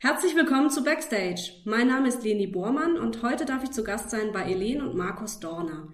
[0.00, 1.52] Herzlich willkommen zu Backstage.
[1.64, 4.94] Mein Name ist Leni Bormann und heute darf ich zu Gast sein bei Elen und
[4.94, 5.88] Markus Dorner.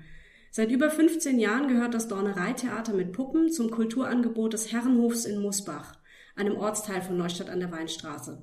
[0.50, 5.92] Seit über 15 Jahren gehört das Dornereitheater mit Puppen zum Kulturangebot des Herrenhofs in Musbach,
[6.34, 8.42] einem Ortsteil von Neustadt an der Weinstraße.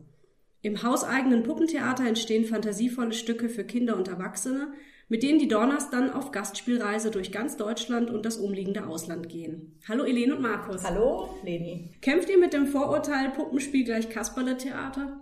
[0.61, 4.71] Im hauseigenen Puppentheater entstehen fantasievolle Stücke für Kinder und Erwachsene,
[5.07, 9.79] mit denen die Dorners dann auf Gastspielreise durch ganz Deutschland und das umliegende Ausland gehen.
[9.87, 10.83] Hallo Elene und Markus.
[10.83, 11.91] Hallo Leni.
[12.01, 15.19] Kämpft ihr mit dem Vorurteil Puppenspiel gleich Kasperle-Theater?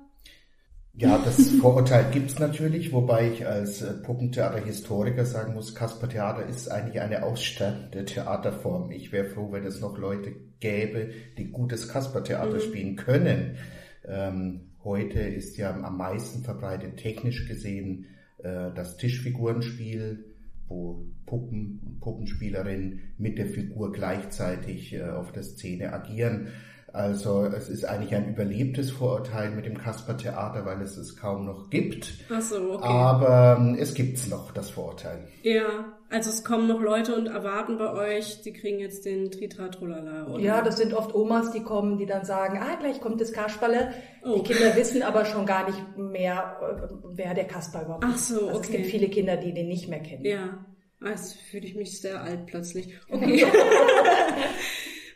[0.93, 7.01] Ja, das Vorurteil gibt's natürlich, wobei ich als äh, Puppentheater-Historiker sagen muss, Kaspertheater ist eigentlich
[7.01, 8.91] eine aussterbende Theaterform.
[8.91, 12.61] Ich wäre froh, wenn es noch Leute gäbe, die gutes Kaspertheater mhm.
[12.61, 13.57] spielen können.
[14.05, 20.25] Ähm, heute ist ja am meisten verbreitet technisch gesehen äh, das Tischfigurenspiel,
[20.67, 26.47] wo Puppen und Puppenspielerinnen mit der Figur gleichzeitig äh, auf der Szene agieren.
[26.93, 31.71] Also es ist eigentlich ein überlebtes Vorurteil mit dem Kasper-Theater, weil es es kaum noch
[31.71, 32.13] gibt.
[32.31, 32.87] Ach so, okay.
[32.87, 35.27] Aber ähm, es gibt's noch, das Vorurteil.
[35.41, 40.27] Ja, also es kommen noch Leute und erwarten bei euch, die kriegen jetzt den Tritratrolala,
[40.27, 40.39] oder?
[40.39, 43.91] Ja, das sind oft Omas, die kommen, die dann sagen, ah, gleich kommt das Kasperle.
[44.23, 44.35] Oh.
[44.35, 48.11] Die Kinder wissen aber schon gar nicht mehr, äh, wer der Kasper überhaupt ist.
[48.13, 48.67] Ach so, also okay.
[48.67, 50.25] Es gibt viele Kinder, die den nicht mehr kennen.
[50.25, 50.63] Ja,
[51.03, 52.93] jetzt fühle ich mich sehr alt plötzlich.
[53.09, 53.45] Okay.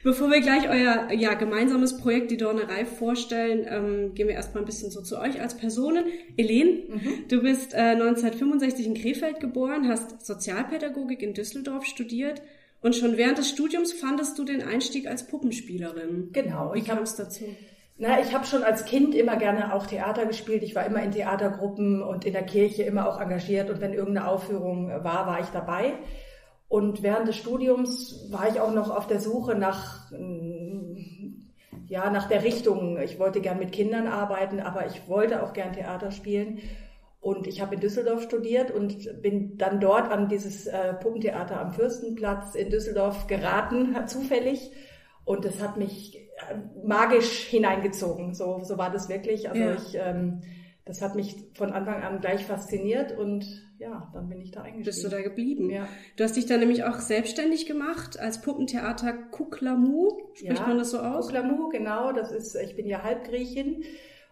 [0.07, 4.65] Bevor wir gleich euer ja, gemeinsames Projekt, die Dornerei, vorstellen, ähm, gehen wir erstmal ein
[4.65, 6.05] bisschen so zu euch als Personen.
[6.37, 7.27] Elen, mhm.
[7.27, 12.41] du bist äh, 1965 in Krefeld geboren, hast Sozialpädagogik in Düsseldorf studiert
[12.81, 16.29] und schon während des Studiums fandest du den Einstieg als Puppenspielerin.
[16.31, 16.73] Genau.
[16.73, 17.43] Wie kam es dazu?
[17.97, 20.63] Na, ich habe schon als Kind immer gerne auch Theater gespielt.
[20.63, 23.69] Ich war immer in Theatergruppen und in der Kirche immer auch engagiert.
[23.69, 25.95] Und wenn irgendeine Aufführung war, war ich dabei.
[26.69, 30.11] Und während des Studiums war ich auch noch auf der Suche nach,
[31.87, 32.99] ja, nach der Richtung.
[32.99, 36.59] Ich wollte gern mit Kindern arbeiten, aber ich wollte auch gern Theater spielen.
[37.19, 41.71] Und ich habe in Düsseldorf studiert und bin dann dort an dieses äh, Puppentheater am
[41.71, 44.71] Fürstenplatz in Düsseldorf geraten, zufällig.
[45.25, 46.55] Und das hat mich äh,
[46.85, 48.33] magisch hineingezogen.
[48.33, 49.49] So, so war das wirklich.
[49.49, 49.73] Also ja.
[49.73, 50.41] ich, ähm,
[50.85, 53.45] das hat mich von Anfang an gleich fasziniert und
[53.79, 54.85] ja, dann bin ich da eingestiegen.
[54.85, 55.69] Bist du da geblieben?
[55.69, 55.87] Ja.
[56.15, 60.09] Du hast dich dann nämlich auch selbstständig gemacht als Puppentheater Kuklamu.
[60.33, 61.27] Spricht ja, man das so aus?
[61.27, 62.11] Kuklamu, genau.
[62.11, 63.83] Das ist, ich bin ja Halbgriechin.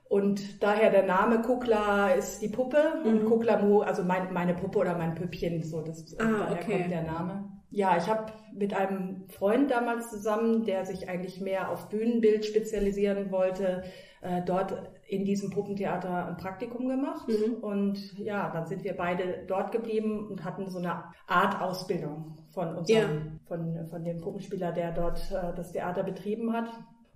[0.07, 3.09] Und daher der Name Kukla ist die Puppe mhm.
[3.09, 6.77] und Kuklamu, also mein, meine Puppe oder mein Püppchen, so das ah, daher okay.
[6.77, 7.51] kommt der Name.
[7.71, 13.31] Ja, ich habe mit einem Freund damals zusammen, der sich eigentlich mehr auf Bühnenbild spezialisieren
[13.31, 13.83] wollte,
[14.21, 14.73] äh, dort
[15.07, 17.27] in diesem Puppentheater ein Praktikum gemacht.
[17.27, 17.55] Mhm.
[17.55, 22.75] Und ja, dann sind wir beide dort geblieben und hatten so eine Art Ausbildung von
[22.75, 23.31] unserem, ja.
[23.47, 26.69] von, von dem Puppenspieler, der dort äh, das Theater betrieben hat.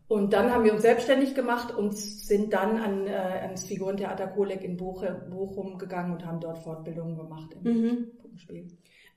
[0.07, 4.63] Und dann haben wir uns selbstständig gemacht und sind dann an, äh, ans Figurentheater Kolek
[4.63, 8.11] in Bochum gegangen und haben dort Fortbildungen gemacht im mhm.
[8.19, 8.67] Puppenspiel.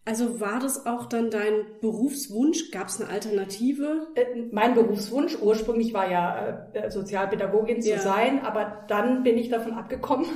[0.05, 2.73] Also war das auch dann dein Berufswunsch?
[2.73, 4.09] Gab es eine Alternative?
[4.17, 8.01] Äh, mein Berufswunsch ursprünglich war ja äh, Sozialpädagogin zu ja.
[8.01, 10.27] sein, aber dann bin ich davon abgekommen.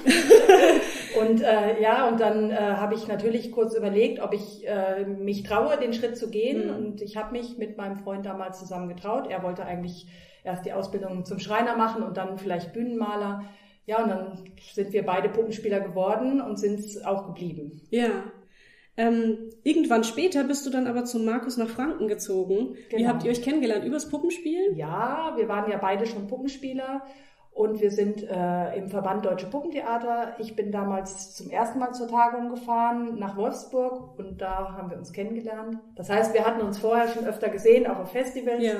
[1.20, 5.42] und äh, ja, und dann äh, habe ich natürlich kurz überlegt, ob ich äh, mich
[5.42, 6.68] traue, den Schritt zu gehen.
[6.68, 6.76] Mhm.
[6.76, 9.26] Und ich habe mich mit meinem Freund damals zusammen getraut.
[9.28, 10.06] Er wollte eigentlich
[10.44, 13.42] erst die Ausbildung zum Schreiner machen und dann vielleicht Bühnenmaler.
[13.84, 17.82] Ja, und dann sind wir beide Puppenspieler geworden und sind es auch geblieben.
[17.90, 18.24] Ja.
[18.96, 22.76] Ähm, irgendwann später bist du dann aber zu Markus nach Franken gezogen.
[22.88, 23.02] Genau.
[23.02, 23.84] Wie habt ihr euch kennengelernt?
[23.84, 24.76] Übers Puppenspielen?
[24.76, 27.02] Ja, wir waren ja beide schon Puppenspieler
[27.52, 30.36] und wir sind äh, im Verband Deutsche Puppentheater.
[30.38, 34.98] Ich bin damals zum ersten Mal zur Tagung gefahren nach Wolfsburg und da haben wir
[34.98, 35.78] uns kennengelernt.
[35.94, 38.62] Das heißt, wir hatten uns vorher schon öfter gesehen, auch auf Festivals.
[38.62, 38.76] Ja.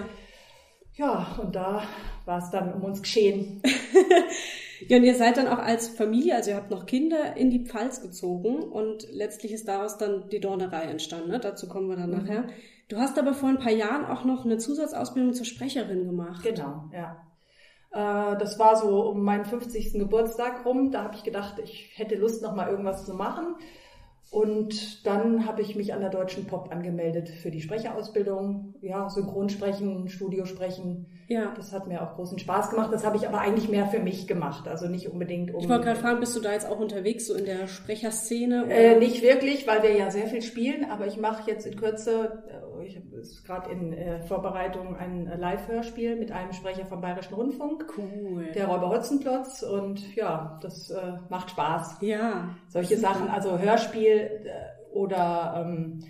[0.95, 1.83] Ja, und da
[2.25, 3.61] war es dann um uns geschehen.
[4.89, 7.65] Ja, und ihr seid dann auch als Familie, also ihr habt noch Kinder, in die
[7.65, 11.31] Pfalz gezogen und letztlich ist daraus dann die Dornerei entstanden.
[11.31, 11.41] Ne?
[11.41, 12.17] Dazu kommen wir dann mhm.
[12.19, 12.45] nachher.
[12.89, 16.45] Du hast aber vor ein paar Jahren auch noch eine Zusatzausbildung zur Sprecherin gemacht.
[16.45, 17.27] Genau, ja.
[17.91, 19.95] Äh, das war so um meinen 50.
[19.95, 20.91] Geburtstag rum.
[20.93, 23.57] Da habe ich gedacht, ich hätte Lust, noch mal irgendwas zu machen.
[24.31, 28.75] Und dann habe ich mich an der Deutschen Pop angemeldet für die Sprecherausbildung.
[28.83, 31.07] Ja, Synchronsprechen, Studiosprechen.
[31.29, 31.53] Ja.
[31.57, 32.93] Das hat mir auch großen Spaß gemacht.
[32.93, 34.69] Das habe ich aber eigentlich mehr für mich gemacht.
[34.69, 35.61] Also nicht unbedingt um.
[35.61, 38.67] Ich wollte gerade fragen, bist du da jetzt auch unterwegs, so in der Sprecherszene?
[38.71, 40.89] Äh, nicht wirklich, weil wir ja sehr viel spielen.
[40.91, 43.07] Aber ich mache jetzt in Kürze, äh, ich habe
[43.45, 47.87] gerade in äh, Vorbereitung ein Live-Hörspiel mit einem Sprecher vom Bayerischen Rundfunk.
[47.97, 48.53] Cool.
[48.55, 49.63] Der Räuber Hotzenplotz.
[49.63, 51.99] Und ja, das äh, macht Spaß.
[52.03, 52.51] Ja.
[52.69, 56.05] Solche Sachen, also Hörspiel äh, oder ähm,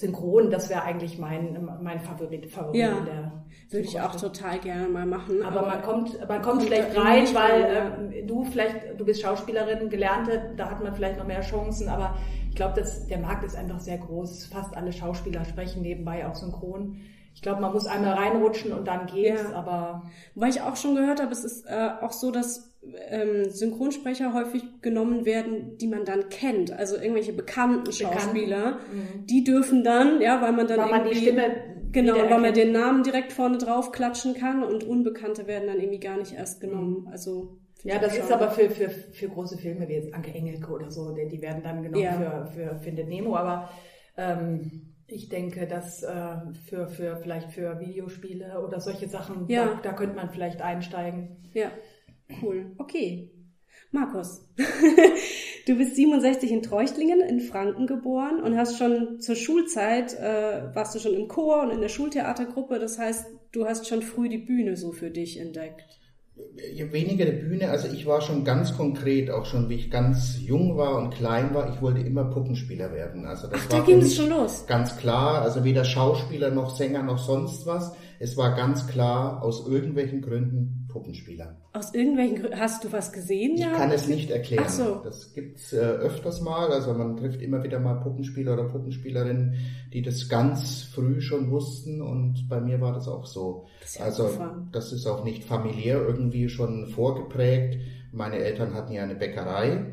[0.00, 2.98] synchron, das wäre eigentlich mein, mein Favorit, Favorit Ja.
[2.98, 3.32] in der
[3.70, 5.42] Würde ich auch total gerne mal machen.
[5.42, 9.88] aber man kommt, man kommt schlecht rein, weil rein, ähm, du vielleicht, du bist Schauspielerin,
[9.90, 12.16] Gelernte, da hat man vielleicht noch mehr Chancen, aber
[12.48, 14.46] ich glaube, dass der Markt ist einfach sehr groß.
[14.46, 16.96] Fast alle Schauspieler sprechen nebenbei auch synchron.
[17.34, 19.54] Ich glaube, man muss einmal reinrutschen und dann geht's, Ja.
[19.56, 20.02] aber
[20.34, 22.74] Wobei ich auch schon gehört habe, es ist äh, auch so, dass
[23.08, 26.72] ähm, Synchronsprecher häufig genommen werden, die man dann kennt.
[26.72, 28.78] Also irgendwelche bekannten Schauspieler,
[29.26, 31.42] die dürfen dann, ja, weil man dann weil man die Stimme
[31.92, 36.00] genau, weil man den Namen direkt vorne drauf klatschen kann und Unbekannte werden dann irgendwie
[36.00, 37.08] gar nicht erst genommen.
[37.10, 40.90] Also Ja, das ist aber für, für, für große Filme wie jetzt Anke Engelke oder
[40.90, 42.46] so, die, die werden dann genommen Ja.
[42.46, 43.68] für, für Findet Nemo, aber
[44.16, 46.36] ähm, ich denke, dass äh,
[46.66, 49.66] für, für vielleicht für Videospiele oder solche Sachen, Ja.
[49.66, 51.36] da, da könnte man vielleicht einsteigen.
[51.52, 51.70] Ja,
[52.42, 52.72] cool.
[52.78, 53.30] Okay.
[53.92, 54.48] Markus,
[55.66, 60.94] du bist 67 in Treuchtlingen in Franken geboren und hast schon zur Schulzeit, äh, warst
[60.94, 62.78] du schon im Chor und in der Schultheatergruppe.
[62.78, 65.99] Das heißt, du hast schon früh die Bühne so für dich entdeckt.
[66.92, 70.76] Weniger die Bühne, also ich war schon ganz konkret, auch schon wie ich ganz jung
[70.76, 73.26] war und klein war, ich wollte immer Puppenspieler werden.
[73.26, 74.64] Also das Ach, war da ging es schon los.
[74.66, 77.92] ganz klar, also weder Schauspieler noch Sänger noch sonst was.
[78.22, 81.56] Es war ganz klar, aus irgendwelchen Gründen Puppenspieler.
[81.72, 83.54] Aus irgendwelchen Gründen, hast du was gesehen?
[83.54, 83.72] Ich ja?
[83.72, 84.64] kann es nicht erklären.
[84.66, 85.00] Ach so.
[85.02, 86.70] Das gibt's äh, öfters mal.
[86.70, 89.54] Also man trifft immer wieder mal Puppenspieler oder Puppenspielerinnen,
[89.94, 93.64] die das ganz früh schon wussten und bei mir war das auch so.
[93.80, 94.68] Das ist also abgefahren.
[94.70, 97.78] das ist auch nicht familiär irgendwie schon vorgeprägt.
[98.12, 99.86] Meine Eltern hatten ja eine Bäckerei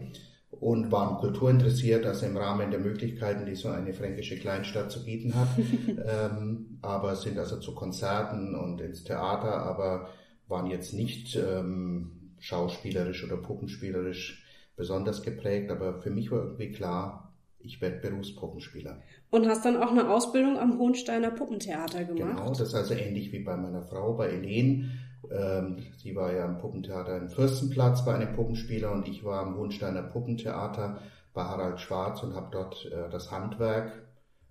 [0.59, 5.33] und waren kulturinteressiert, also im Rahmen der Möglichkeiten, die so eine fränkische Kleinstadt zu bieten
[5.35, 5.47] hat.
[5.87, 10.09] ähm, aber sind also zu Konzerten und ins Theater, aber
[10.47, 14.43] waren jetzt nicht ähm, schauspielerisch oder puppenspielerisch
[14.75, 15.71] besonders geprägt.
[15.71, 19.01] Aber für mich war irgendwie klar, ich werde Berufspuppenspieler.
[19.29, 22.37] Und hast dann auch eine Ausbildung am Hohensteiner Puppentheater gemacht.
[22.37, 24.91] Genau, das ist also ähnlich wie bei meiner Frau, bei Elen.
[25.31, 29.57] Ähm, sie war ja am Puppentheater in Fürstenplatz bei einem Puppenspieler und ich war am
[29.57, 31.01] Hohensteiner Puppentheater
[31.33, 33.91] bei Harald Schwarz und habe dort äh, das Handwerk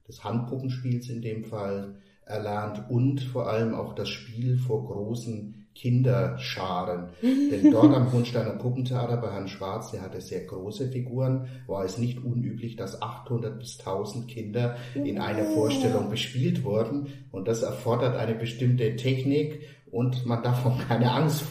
[0.07, 7.11] des Handpuppenspiels in dem Fall erlernt und vor allem auch das Spiel vor großen Kinderscharen.
[7.23, 11.99] Denn dort am Hohensteiner Puppentheater bei Herrn Schwarz, der hatte sehr große Figuren, war es
[11.99, 17.09] nicht unüblich, dass 800 bis 1000 Kinder in einer Vorstellung bespielt wurden.
[17.31, 19.61] Und das erfordert eine bestimmte Technik
[19.97, 21.45] und man darf auch keine Angst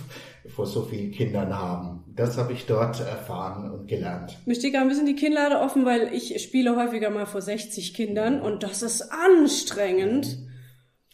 [0.48, 2.04] vor so vielen Kindern haben.
[2.16, 4.38] Das habe ich dort erfahren und gelernt.
[4.46, 7.94] Mir steht gerade ein bisschen die Kinnlade offen, weil ich spiele häufiger mal vor 60
[7.96, 10.38] Kindern und das ist anstrengend.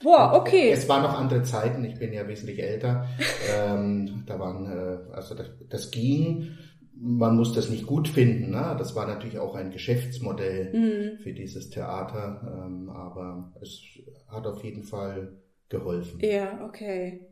[0.04, 0.72] Boah, okay.
[0.72, 3.08] Es waren noch andere Zeiten, ich bin ja wesentlich älter.
[3.56, 6.50] ähm, da waren, äh, also das, das ging,
[6.94, 8.52] man muss das nicht gut finden.
[8.52, 8.76] Ne?
[8.78, 11.24] Das war natürlich auch ein Geschäftsmodell Mhm.
[11.24, 13.80] für dieses Theater, ähm, aber es
[14.28, 15.38] hat auf jeden Fall
[15.72, 16.20] geholfen.
[16.22, 17.28] Ja, okay.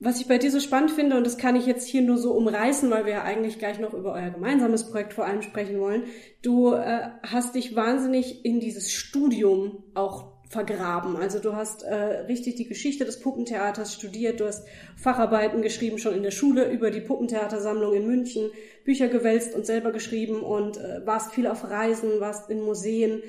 [0.00, 2.32] Was ich bei dir so spannend finde, und das kann ich jetzt hier nur so
[2.32, 6.04] umreißen, weil wir ja eigentlich gleich noch über euer gemeinsames Projekt vor allem sprechen wollen.
[6.42, 11.16] Du äh, hast dich wahnsinnig in dieses Studium auch vergraben.
[11.16, 14.66] Also du hast äh, richtig die Geschichte des Puppentheaters studiert, du hast
[14.96, 18.50] Facharbeiten geschrieben schon in der Schule über die Puppentheatersammlung in München,
[18.84, 23.22] Bücher gewälzt und selber geschrieben und äh, warst viel auf Reisen, warst in Museen.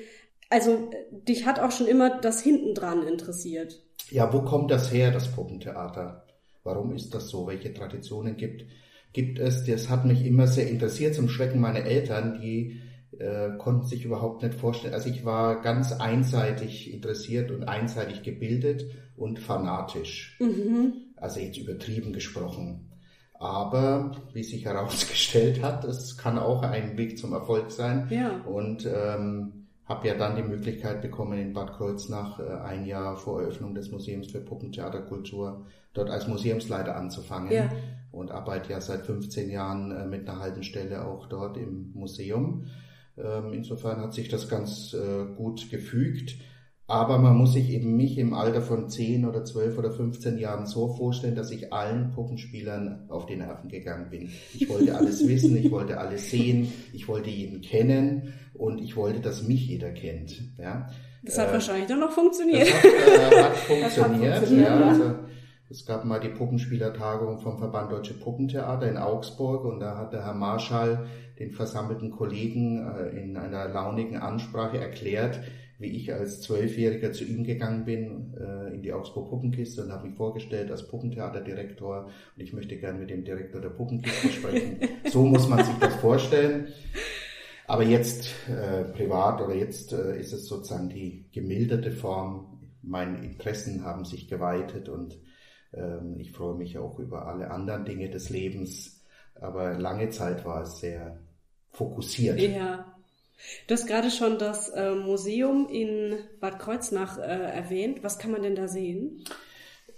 [0.50, 3.82] Also äh, dich hat auch schon immer das Hintendran interessiert.
[4.10, 6.24] Ja, wo kommt das her, das Puppentheater?
[6.64, 7.46] Warum ist das so?
[7.46, 8.64] Welche Traditionen gibt,
[9.12, 9.64] gibt es?
[9.64, 12.80] Das hat mich immer sehr interessiert, zum Schrecken meiner Eltern, die
[13.18, 14.94] äh, konnten sich überhaupt nicht vorstellen.
[14.94, 18.84] Also ich war ganz einseitig interessiert und einseitig gebildet
[19.16, 20.36] und fanatisch.
[20.40, 20.94] Mhm.
[21.16, 22.90] Also jetzt übertrieben gesprochen.
[23.38, 28.08] Aber wie sich herausgestellt hat, es kann auch ein Weg zum Erfolg sein.
[28.10, 28.40] Ja.
[28.42, 33.40] Und ähm, habe ja dann die Möglichkeit bekommen, in Bad Kreuznach äh, ein Jahr vor
[33.40, 37.52] Eröffnung des Museums für Puppentheaterkultur dort als Museumsleiter anzufangen.
[37.52, 37.70] Ja.
[38.10, 42.66] Und arbeite ja seit 15 Jahren äh, mit einer halben Stelle auch dort im Museum.
[43.16, 46.36] Ähm, insofern hat sich das ganz äh, gut gefügt.
[46.88, 50.66] Aber man muss sich eben mich im Alter von 10 oder 12 oder 15 Jahren
[50.66, 54.30] so vorstellen, dass ich allen Puppenspielern auf die Nerven gegangen bin.
[54.54, 59.20] Ich wollte alles wissen, ich wollte alles sehen, ich wollte jeden kennen und ich wollte,
[59.20, 60.40] dass mich jeder kennt.
[60.58, 60.88] Ja.
[61.24, 62.68] Das hat Äh, wahrscheinlich dann noch funktioniert.
[62.68, 64.36] das hat, äh, hat funktioniert.
[64.36, 64.80] funktioniert, ja.
[64.80, 64.88] ja.
[64.88, 65.14] Also,
[65.68, 70.24] es gab mal die Puppenspielertagung vom Verband Deutsche Puppentheater in Augsburg und da hat der
[70.24, 71.08] Herr Marschall
[71.40, 75.40] den versammelten Kollegen äh, in einer launigen Ansprache erklärt,
[75.78, 80.08] wie ich als Zwölfjähriger zu ihm gegangen bin äh, in die Augsburg Puppenkiste und habe
[80.08, 84.78] mich vorgestellt als Puppentheaterdirektor und ich möchte gern mit dem Direktor der Puppenkiste sprechen.
[85.10, 86.68] so muss man sich das vorstellen.
[87.66, 92.70] Aber jetzt äh, privat oder jetzt äh, ist es sozusagen die gemilderte Form.
[92.82, 95.18] Meine Interessen haben sich geweitet und
[95.74, 99.04] ähm, ich freue mich auch über alle anderen Dinge des Lebens.
[99.34, 101.18] Aber lange Zeit war es sehr
[101.70, 102.40] fokussiert.
[102.40, 102.95] Ja.
[103.66, 108.02] Du hast gerade schon das äh, Museum in Bad Kreuznach äh, erwähnt.
[108.02, 109.24] Was kann man denn da sehen?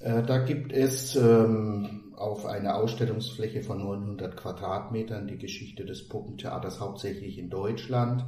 [0.01, 6.81] Äh, da gibt es ähm, auf einer Ausstellungsfläche von 900 Quadratmetern die Geschichte des Puppentheaters
[6.81, 8.25] hauptsächlich in Deutschland,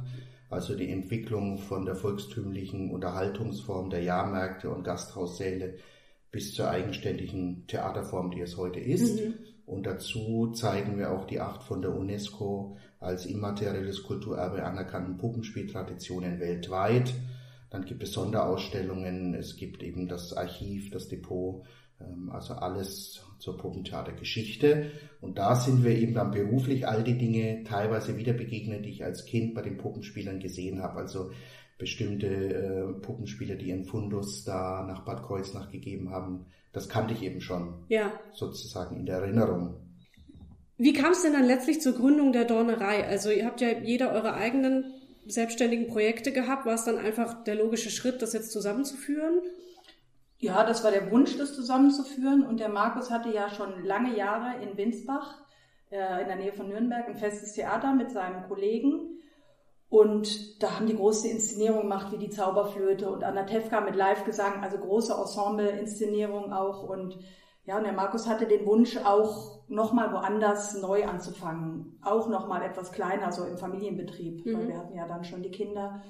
[0.49, 5.75] also die Entwicklung von der volkstümlichen Unterhaltungsform der Jahrmärkte und Gasthaussäle
[6.31, 9.19] bis zur eigenständigen Theaterform, die es heute ist.
[9.19, 9.33] Mhm.
[9.65, 16.39] Und dazu zeigen wir auch die acht von der UNESCO als immaterielles Kulturerbe anerkannten Puppenspieltraditionen
[16.39, 17.13] weltweit.
[17.69, 21.65] Dann gibt es Sonderausstellungen, es gibt eben das Archiv, das Depot,
[21.99, 24.91] ähm, also alles zur Puppentheatergeschichte.
[25.19, 29.03] Und da sind wir eben dann beruflich all die Dinge teilweise wieder begegnet, die ich
[29.03, 30.99] als Kind bei den Puppenspielern gesehen habe.
[30.99, 31.31] Also
[31.79, 37.23] bestimmte äh, Puppenspieler, die ihren Fundus da nach Bad Kreuznach gegeben haben, das kannte ich
[37.23, 37.85] eben schon.
[37.89, 38.13] Ja.
[38.31, 39.80] Sozusagen in der Erinnerung.
[40.81, 43.07] Wie kam es denn dann letztlich zur Gründung der Dornerei?
[43.07, 44.95] Also ihr habt ja jeder eure eigenen
[45.27, 46.65] selbstständigen Projekte gehabt?
[46.65, 49.41] War es dann einfach der logische Schritt, das jetzt zusammenzuführen?
[50.39, 52.43] Ja, das war der Wunsch, das zusammenzuführen.
[52.43, 55.43] Und der Markus hatte ja schon lange Jahre in Winsbach,
[55.91, 59.19] äh, in der Nähe von Nürnberg, ein festes Theater mit seinem Kollegen.
[59.87, 64.63] Und da haben die große Inszenierung gemacht, wie die Zauberflöte und Anna Tefka mit Live-Gesang,
[64.63, 66.89] also große Ensemble-Inszenierung auch.
[66.89, 67.19] Und
[67.65, 71.99] ja, und der Markus hatte den Wunsch auch nochmal woanders neu anzufangen.
[72.01, 74.57] Auch nochmal etwas kleiner, so im Familienbetrieb, mhm.
[74.57, 76.01] weil wir hatten ja dann schon die Kinder.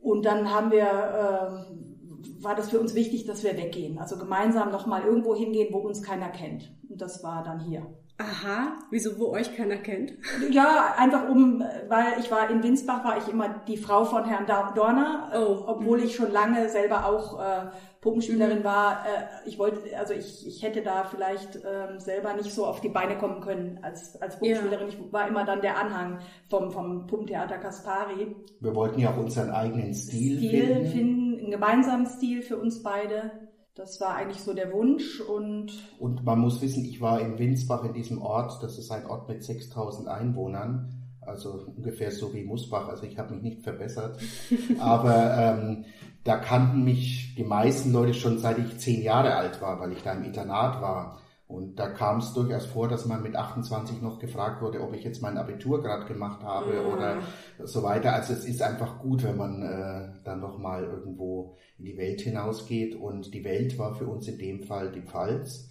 [0.00, 3.98] Und dann haben wir, äh, war das für uns wichtig, dass wir weggehen.
[3.98, 6.74] Also gemeinsam nochmal irgendwo hingehen, wo uns keiner kennt.
[6.88, 7.86] Und das war dann hier.
[8.18, 10.14] Aha, wieso, wo euch keiner kennt?
[10.50, 14.46] Ja, einfach um, weil ich war in Winsbach, war ich immer die Frau von Herrn
[14.46, 15.64] Dorner, oh.
[15.66, 17.66] obwohl ich schon lange selber auch äh,
[18.00, 18.64] Puppenspielerin mhm.
[18.64, 19.04] war.
[19.04, 22.88] Äh, ich wollte, also ich, ich hätte da vielleicht ähm, selber nicht so auf die
[22.88, 24.88] Beine kommen können als, als Puppenspielerin.
[24.88, 24.94] Ja.
[24.94, 28.34] Ich war immer dann der Anhang vom, vom Puppentheater Kaspari.
[28.60, 30.86] Wir wollten ja auch unseren eigenen Stil, Stil finden.
[30.86, 33.45] finden, einen gemeinsamen Stil für uns beide.
[33.76, 35.70] Das war eigentlich so der Wunsch und.
[35.98, 39.28] Und man muss wissen, ich war in Winsbach in diesem Ort, das ist ein Ort
[39.28, 44.18] mit 6000 Einwohnern, also ungefähr so wie Musbach, also ich habe mich nicht verbessert.
[44.80, 45.84] Aber ähm,
[46.24, 50.02] da kannten mich die meisten Leute schon seit ich zehn Jahre alt war, weil ich
[50.02, 51.20] da im Internat war.
[51.48, 55.04] Und da kam es durchaus vor, dass man mit 28 noch gefragt wurde, ob ich
[55.04, 56.82] jetzt mein Abitur gerade gemacht habe ja.
[56.82, 57.18] oder
[57.64, 58.14] so weiter.
[58.14, 62.20] Also es ist einfach gut, wenn man äh, dann noch mal irgendwo in die Welt
[62.20, 62.96] hinausgeht.
[62.96, 65.70] Und die Welt war für uns in dem Fall die Pfalz.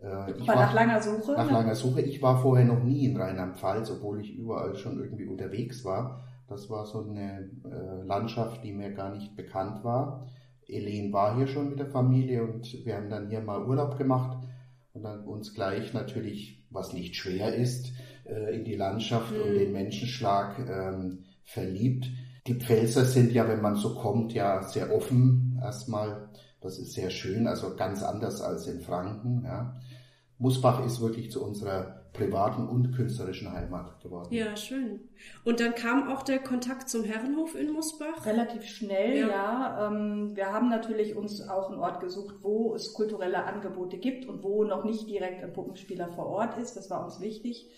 [0.00, 1.32] Äh, ich war nach langer Suche?
[1.32, 2.00] Nach langer Suche.
[2.02, 6.22] Ich war vorher noch nie in Rheinland-Pfalz, obwohl ich überall schon irgendwie unterwegs war.
[6.46, 10.28] Das war so eine äh, Landschaft, die mir gar nicht bekannt war.
[10.68, 14.47] Elen war hier schon mit der Familie und wir haben dann hier mal Urlaub gemacht
[14.92, 17.92] und dann uns gleich natürlich, was nicht schwer ist,
[18.24, 19.42] äh, in die Landschaft mhm.
[19.42, 22.10] und den Menschenschlag ähm, verliebt.
[22.46, 26.30] Die Pfälzer sind ja, wenn man so kommt, ja sehr offen erstmal.
[26.60, 29.44] Das ist sehr schön, also ganz anders als in Franken.
[29.44, 29.76] Ja.
[30.38, 34.28] Musbach ist wirklich zu unserer privaten und künstlerischen Heimat geworden.
[34.30, 35.08] Ja, schön.
[35.44, 38.26] Und dann kam auch der Kontakt zum Herrenhof in Musbach?
[38.26, 39.28] Relativ schnell, ja.
[39.28, 39.86] ja.
[39.86, 44.42] Ähm, wir haben natürlich uns auch einen Ort gesucht, wo es kulturelle Angebote gibt und
[44.42, 46.76] wo noch nicht direkt ein Puppenspieler vor Ort ist.
[46.76, 47.70] Das war uns wichtig.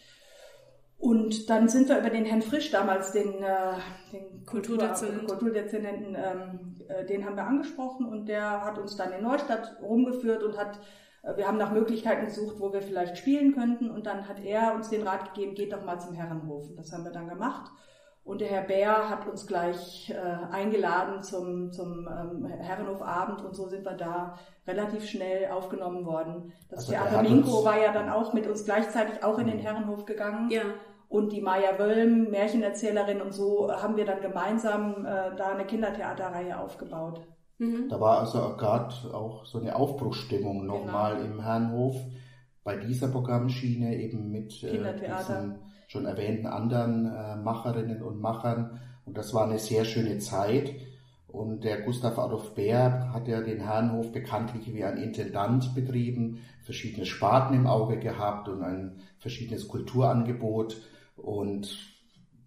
[1.00, 3.72] Und dann sind wir über den Herrn Frisch, damals den, äh,
[4.12, 9.22] den Kulturdezernenten, Kulturdezernenten, ähm, äh, den haben wir angesprochen und der hat uns dann in
[9.22, 10.78] Neustadt rumgeführt und hat
[11.22, 14.88] wir haben nach Möglichkeiten gesucht, wo wir vielleicht spielen könnten und dann hat er uns
[14.88, 16.66] den Rat gegeben, geht doch mal zum Herrenhof.
[16.76, 17.70] Das haben wir dann gemacht.
[18.22, 23.66] Und der Herr Bär hat uns gleich äh, eingeladen zum, zum ähm, Herrenhofabend und so
[23.66, 26.52] sind wir da relativ schnell aufgenommen worden.
[26.68, 30.04] Das also Theater Minko war ja dann auch mit uns gleichzeitig auch in den Herrenhof
[30.04, 30.50] gegangen.
[30.50, 30.62] Ja.
[31.08, 36.60] Und die Maya Wölm, Märchenerzählerin und so, haben wir dann gemeinsam äh, da eine Kindertheaterreihe
[36.60, 37.26] aufgebaut.
[37.60, 37.88] Mhm.
[37.90, 41.26] Da war also gerade auch so eine Aufbruchsstimmung nochmal genau.
[41.26, 41.96] im Herrenhof
[42.64, 48.80] bei dieser Programmschiene eben mit äh, diesen schon erwähnten anderen äh, Macherinnen und Machern.
[49.04, 50.72] Und das war eine sehr schöne Zeit.
[51.28, 57.06] Und der Gustav Adolf Bär hat ja den Herrenhof bekanntlich wie ein Intendant betrieben, verschiedene
[57.06, 60.80] Sparten im Auge gehabt und ein verschiedenes Kulturangebot
[61.16, 61.76] und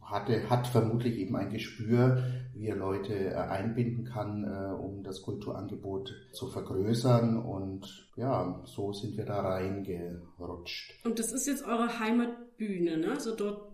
[0.05, 5.21] hatte, hat vermutlich eben ein Gespür, wie er Leute äh, einbinden kann, äh, um das
[5.21, 7.37] Kulturangebot zu vergrößern.
[7.37, 11.05] Und ja, so sind wir da reingerutscht.
[11.05, 13.11] Und das ist jetzt eure Heimatbühne, ne?
[13.11, 13.73] Also dort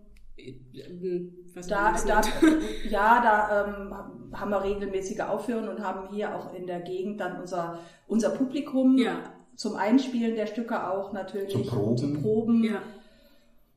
[1.68, 2.20] da, da,
[2.88, 3.94] ja, da ähm,
[4.32, 8.96] haben wir regelmäßige Aufführungen und haben hier auch in der Gegend dann unser, unser Publikum
[8.96, 9.18] ja.
[9.56, 11.52] zum Einspielen der Stücke auch natürlich.
[11.52, 11.98] Zum Proben.
[11.98, 12.64] Zum Proben.
[12.64, 12.82] Ja.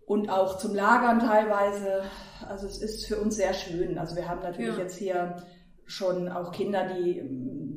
[0.06, 2.04] Und auch zum Lagern teilweise.
[2.48, 3.98] Also es ist für uns sehr schön.
[3.98, 4.84] Also wir haben natürlich ja.
[4.84, 5.44] jetzt hier
[5.86, 7.22] schon auch Kinder, die,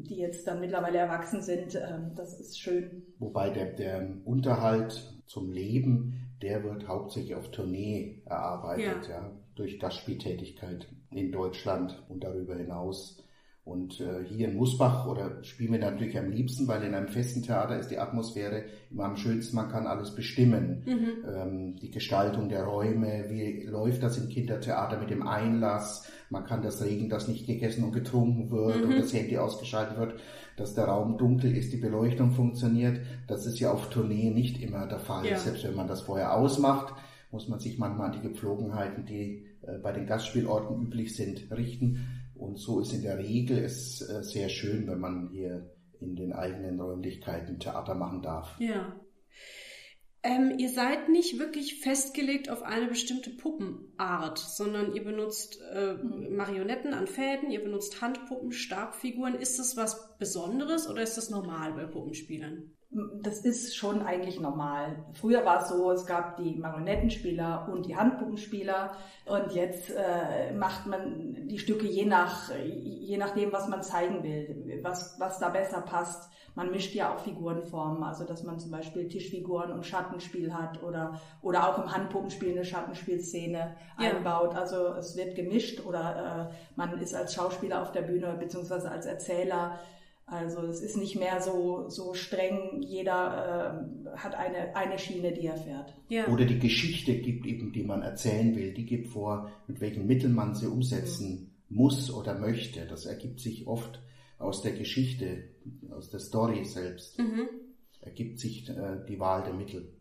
[0.08, 1.74] die jetzt dann mittlerweile erwachsen sind.
[1.74, 3.06] Ähm, das ist schön.
[3.18, 9.78] Wobei der, der Unterhalt zum Leben der wird hauptsächlich auf Tournee erarbeitet, ja, ja durch
[9.78, 13.22] Gastspieltätigkeit in Deutschland und darüber hinaus.
[13.66, 17.42] Und äh, hier in Musbach oder spielen wir natürlich am liebsten, weil in einem festen
[17.42, 20.84] Theater ist die Atmosphäre immer am schönsten, man kann alles bestimmen.
[20.86, 21.08] Mhm.
[21.28, 26.62] Ähm, die Gestaltung der Räume, wie läuft das im Kindertheater mit dem Einlass, man kann
[26.62, 28.90] das regeln, dass nicht gegessen und getrunken wird mhm.
[28.90, 30.20] und das Handy ausgeschaltet wird,
[30.56, 33.00] dass der Raum dunkel ist, die Beleuchtung funktioniert.
[33.26, 35.26] Das ist ja auf Tournee nicht immer der Fall.
[35.26, 35.38] Ja.
[35.38, 36.94] Selbst wenn man das vorher ausmacht,
[37.32, 42.15] muss man sich manchmal an die Gepflogenheiten, die äh, bei den Gastspielorten üblich sind, richten.
[42.38, 46.32] Und so ist in der Regel es äh, sehr schön, wenn man hier in den
[46.32, 48.58] eigenen Räumlichkeiten Theater machen darf.
[48.58, 49.00] Ja.
[50.22, 56.94] Ähm, ihr seid nicht wirklich festgelegt auf eine bestimmte Puppenart, sondern ihr benutzt äh, Marionetten
[56.94, 59.36] an Fäden, ihr benutzt Handpuppen, Stabfiguren.
[59.36, 62.72] Ist das was Besonderes oder ist das normal bei Puppenspielern?
[63.22, 65.04] Das ist schon eigentlich normal.
[65.12, 68.92] Früher war es so, es gab die Marionettenspieler und die Handpuppenspieler
[69.26, 74.80] und jetzt äh, macht man die Stücke je nach je nachdem, was man zeigen will,
[74.82, 76.30] was was da besser passt.
[76.54, 81.20] Man mischt ja auch Figurenformen, also dass man zum Beispiel Tischfiguren und Schattenspiel hat oder
[81.42, 84.10] oder auch im Handpuppenspiel eine Schattenspielszene ja.
[84.10, 84.54] einbaut.
[84.54, 89.04] Also es wird gemischt oder äh, man ist als Schauspieler auf der Bühne beziehungsweise als
[89.04, 89.78] Erzähler
[90.26, 95.46] also es ist nicht mehr so, so streng, jeder äh, hat eine, eine Schiene, die
[95.46, 95.96] er fährt.
[96.08, 96.26] Ja.
[96.26, 100.34] Oder die Geschichte gibt eben, die man erzählen will, die gibt vor, mit welchen Mitteln
[100.34, 101.76] man sie umsetzen mhm.
[101.76, 102.86] muss oder möchte.
[102.86, 104.02] Das ergibt sich oft
[104.38, 105.44] aus der Geschichte,
[105.92, 107.18] aus der Story selbst.
[107.20, 107.48] Mhm.
[108.00, 109.92] Ergibt sich äh, die Wahl der Mittel.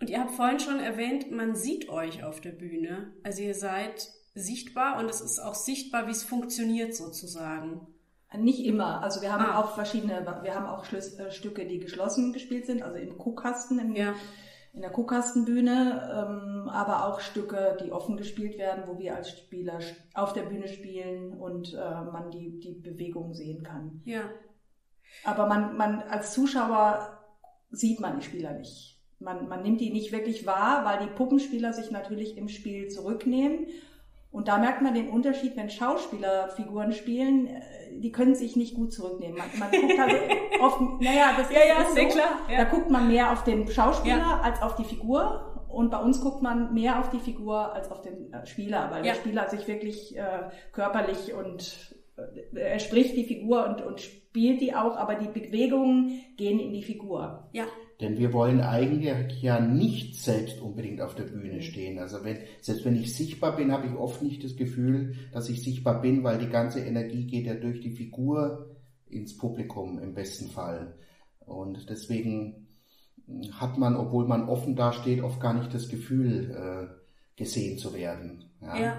[0.00, 3.14] Und ihr habt vorhin schon erwähnt, man sieht euch auf der Bühne.
[3.22, 7.86] Also ihr seid sichtbar und es ist auch sichtbar, wie es funktioniert sozusagen.
[8.38, 9.02] Nicht immer.
[9.02, 9.60] Also wir haben ah.
[9.60, 13.78] auch verschiedene, wir haben auch Schlüs äh, Stücke, die geschlossen gespielt sind, also im Kuhkasten,
[13.78, 14.14] im, ja.
[14.72, 19.78] in der Kuhkastenbühne, ähm, aber auch Stücke, die offen gespielt werden, wo wir als Spieler
[20.14, 24.00] auf der Bühne spielen und äh, man die, die Bewegung sehen kann.
[24.04, 24.22] Ja.
[25.24, 27.18] Aber man, man als Zuschauer
[27.70, 28.98] sieht man die Spieler nicht.
[29.18, 33.66] Man, man nimmt die nicht wirklich wahr, weil die Puppenspieler sich natürlich im Spiel zurücknehmen
[34.32, 38.74] und da merkt man den Unterschied, wenn Schauspieler Figuren spielen, äh, die können sich nicht
[38.74, 39.36] gut zurücknehmen.
[39.36, 40.16] Man, man guckt also
[40.60, 42.30] oft, naja, das ja, ist, ja, so, klar.
[42.50, 42.56] Ja.
[42.56, 44.40] Da guckt man mehr auf den Schauspieler ja.
[44.42, 45.48] als auf die Figur.
[45.68, 49.02] Und bei uns guckt man mehr auf die Figur als auf den äh, Spieler, weil
[49.02, 54.60] der Spieler sich wirklich äh, körperlich und äh, er spricht die Figur und, und spielt
[54.60, 57.48] die auch, aber die Bewegungen gehen in die Figur.
[57.52, 57.64] Ja.
[58.02, 62.00] Denn wir wollen eigentlich ja nicht selbst unbedingt auf der Bühne stehen.
[62.00, 65.62] Also wenn, selbst wenn ich sichtbar bin, habe ich oft nicht das Gefühl, dass ich
[65.62, 68.74] sichtbar bin, weil die ganze Energie geht ja durch die Figur
[69.08, 70.94] ins Publikum im besten Fall.
[71.46, 72.66] Und deswegen
[73.52, 77.02] hat man, obwohl man offen dasteht, oft gar nicht das Gefühl, äh,
[77.36, 78.46] gesehen zu werden.
[78.60, 78.80] Ja?
[78.80, 78.96] ja.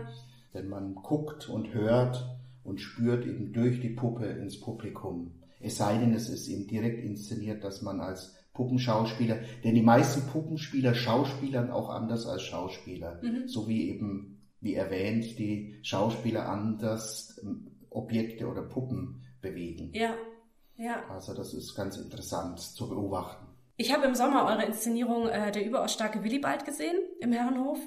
[0.54, 2.26] Denn man guckt und hört
[2.64, 5.34] und spürt eben durch die Puppe ins Publikum.
[5.60, 10.28] Es sei denn, es ist eben direkt inszeniert, dass man als Puppenschauspieler, denn die meisten
[10.28, 13.48] Puppenspieler schauspielern auch anders als Schauspieler, mhm.
[13.48, 19.92] so wie eben, wie erwähnt, die Schauspieler anders ähm, Objekte oder Puppen bewegen.
[19.94, 20.16] Ja,
[20.78, 21.04] ja.
[21.10, 23.48] Also das ist ganz interessant zu beobachten.
[23.76, 27.80] Ich habe im Sommer eure Inszenierung äh, Der überaus starke Willibald gesehen im Herrenhof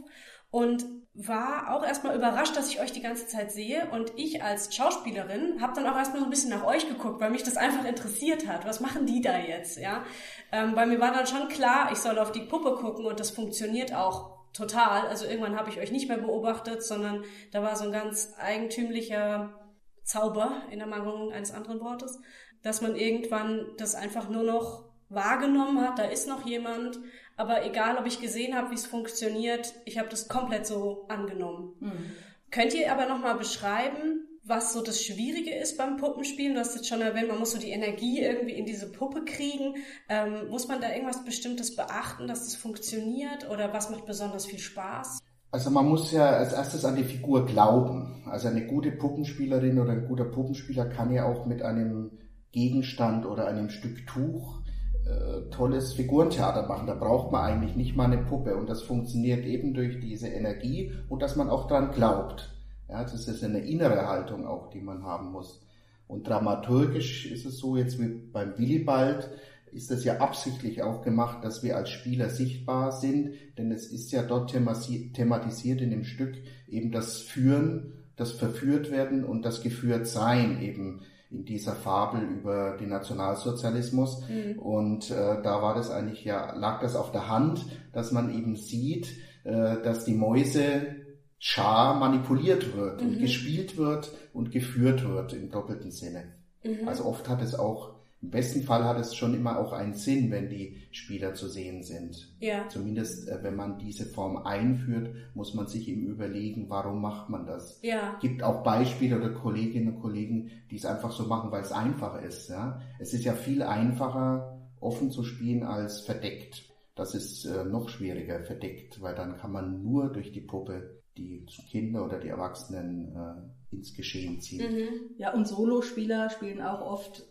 [0.50, 0.84] und
[1.18, 3.88] war auch erstmal überrascht, dass ich euch die ganze Zeit sehe.
[3.90, 7.30] Und ich als Schauspielerin habe dann auch erstmal so ein bisschen nach euch geguckt, weil
[7.30, 8.66] mich das einfach interessiert hat.
[8.66, 9.78] Was machen die da jetzt?
[9.78, 10.04] Ja,
[10.52, 13.30] ähm, weil mir war dann schon klar, ich soll auf die Puppe gucken und das
[13.30, 15.06] funktioniert auch total.
[15.06, 19.58] Also irgendwann habe ich euch nicht mehr beobachtet, sondern da war so ein ganz eigentümlicher
[20.04, 22.20] Zauber in der Mangelung eines anderen Wortes,
[22.62, 26.98] dass man irgendwann das einfach nur noch wahrgenommen hat, da ist noch jemand,
[27.36, 31.74] aber egal, ob ich gesehen habe, wie es funktioniert, ich habe das komplett so angenommen.
[31.80, 32.12] Mhm.
[32.50, 36.54] Könnt ihr aber nochmal beschreiben, was so das Schwierige ist beim Puppenspielen?
[36.54, 39.74] Du hast jetzt schon erwähnt, man muss so die Energie irgendwie in diese Puppe kriegen.
[40.08, 43.50] Ähm, muss man da irgendwas Bestimmtes beachten, dass das funktioniert?
[43.50, 45.18] Oder was macht besonders viel Spaß?
[45.50, 48.22] Also man muss ja als erstes an die Figur glauben.
[48.30, 52.12] Also eine gute Puppenspielerin oder ein guter Puppenspieler kann ja auch mit einem
[52.52, 54.62] Gegenstand oder einem Stück Tuch
[55.06, 56.86] äh, tolles Figurentheater machen.
[56.86, 60.92] Da braucht man eigentlich nicht mal eine Puppe und das funktioniert eben durch diese Energie
[61.08, 62.52] und dass man auch dran glaubt.
[62.88, 65.64] Ja, das ist eine innere Haltung auch, die man haben muss.
[66.08, 69.30] Und dramaturgisch ist es so, jetzt wie beim Willibald,
[69.72, 74.10] ist das ja absichtlich auch gemacht, dass wir als Spieler sichtbar sind, denn es ist
[74.10, 76.34] ja dort thematisiert in dem Stück
[76.68, 82.76] eben das Führen, das Verführt werden und das Geführt sein eben in dieser Fabel über
[82.76, 84.22] den Nationalsozialismus.
[84.28, 84.58] Mhm.
[84.58, 88.56] Und äh, da war das eigentlich ja, lag das auf der Hand, dass man eben
[88.56, 89.08] sieht,
[89.44, 90.96] äh, dass die Mäuse
[91.38, 93.08] Schar manipuliert wird mhm.
[93.08, 96.34] und gespielt wird und geführt wird im doppelten Sinne.
[96.64, 96.88] Mhm.
[96.88, 97.95] Also oft hat es auch
[98.26, 101.84] im besten Fall hat es schon immer auch einen Sinn, wenn die Spieler zu sehen
[101.84, 102.34] sind.
[102.40, 102.68] Ja.
[102.68, 107.46] Zumindest, äh, wenn man diese Form einführt, muss man sich eben überlegen, warum macht man
[107.46, 107.78] das.
[107.82, 108.18] Ja.
[108.20, 112.20] Gibt auch Beispiele oder Kolleginnen und Kollegen, die es einfach so machen, weil es einfacher
[112.20, 112.48] ist.
[112.48, 112.80] Ja.
[112.98, 116.64] Es ist ja viel einfacher, offen zu spielen als verdeckt.
[116.96, 121.46] Das ist äh, noch schwieriger, verdeckt, weil dann kann man nur durch die Puppe die
[121.70, 124.74] Kinder oder die Erwachsenen äh, ins Geschehen ziehen.
[124.74, 124.88] Mhm.
[125.16, 127.22] Ja, und Solospieler spielen auch oft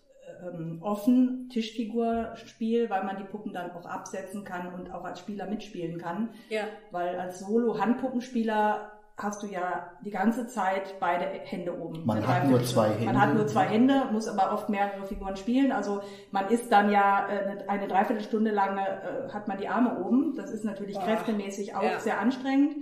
[0.53, 5.47] ähm, offen Tischfigurspiel, weil man die Puppen dann auch absetzen kann und auch als Spieler
[5.47, 6.29] mitspielen kann.
[6.49, 6.63] Ja.
[6.91, 12.05] Weil als Solo-Handpuppenspieler hast du ja die ganze Zeit beide Hände oben.
[12.05, 13.05] Man hat nur zwei Hände.
[13.05, 15.71] Man hat nur zwei Hände, muss aber oft mehrere Figuren spielen.
[15.71, 20.35] Also man ist dann ja äh, eine Dreiviertelstunde lang äh, hat man die Arme oben.
[20.35, 21.05] Das ist natürlich Boah.
[21.05, 21.99] kräftemäßig auch ja.
[21.99, 22.75] sehr anstrengend,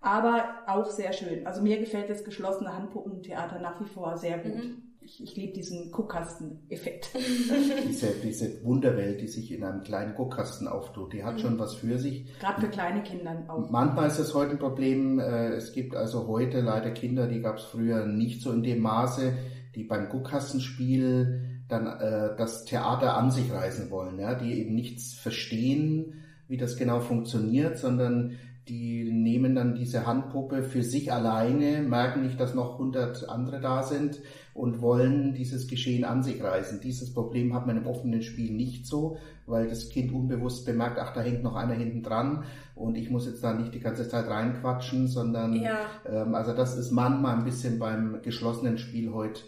[0.00, 1.46] aber auch sehr schön.
[1.46, 4.54] Also mir gefällt das geschlossene Handpuppentheater nach wie vor sehr gut.
[4.54, 7.10] Mhm ich, ich liebe diesen Guckkasten-Effekt.
[7.88, 11.38] diese, diese Wunderwelt, die sich in einem kleinen Guckkasten auftut, die hat mhm.
[11.38, 12.26] schon was für sich.
[12.40, 13.70] Gerade für kleine Kinder auch.
[13.70, 17.58] Manchmal ist es heute ein Problem, äh, es gibt also heute leider Kinder, die gab
[17.58, 19.32] es früher nicht so in dem Maße,
[19.74, 25.14] die beim Guckkastenspiel dann äh, das Theater an sich reißen wollen, ja, die eben nichts
[25.14, 26.14] verstehen,
[26.48, 28.38] wie das genau funktioniert, sondern
[28.68, 33.84] die nehmen dann diese Handpuppe für sich alleine, merken nicht, dass noch hundert andere da
[33.84, 34.20] sind
[34.54, 36.80] und wollen dieses Geschehen an sich reißen.
[36.80, 41.12] Dieses Problem hat man im offenen Spiel nicht so, weil das Kind unbewusst bemerkt, ach,
[41.12, 44.26] da hängt noch einer hinten dran und ich muss jetzt da nicht die ganze Zeit
[44.26, 45.78] reinquatschen, sondern ja.
[46.04, 49.42] ähm, also das ist manchmal ein bisschen beim geschlossenen Spiel heute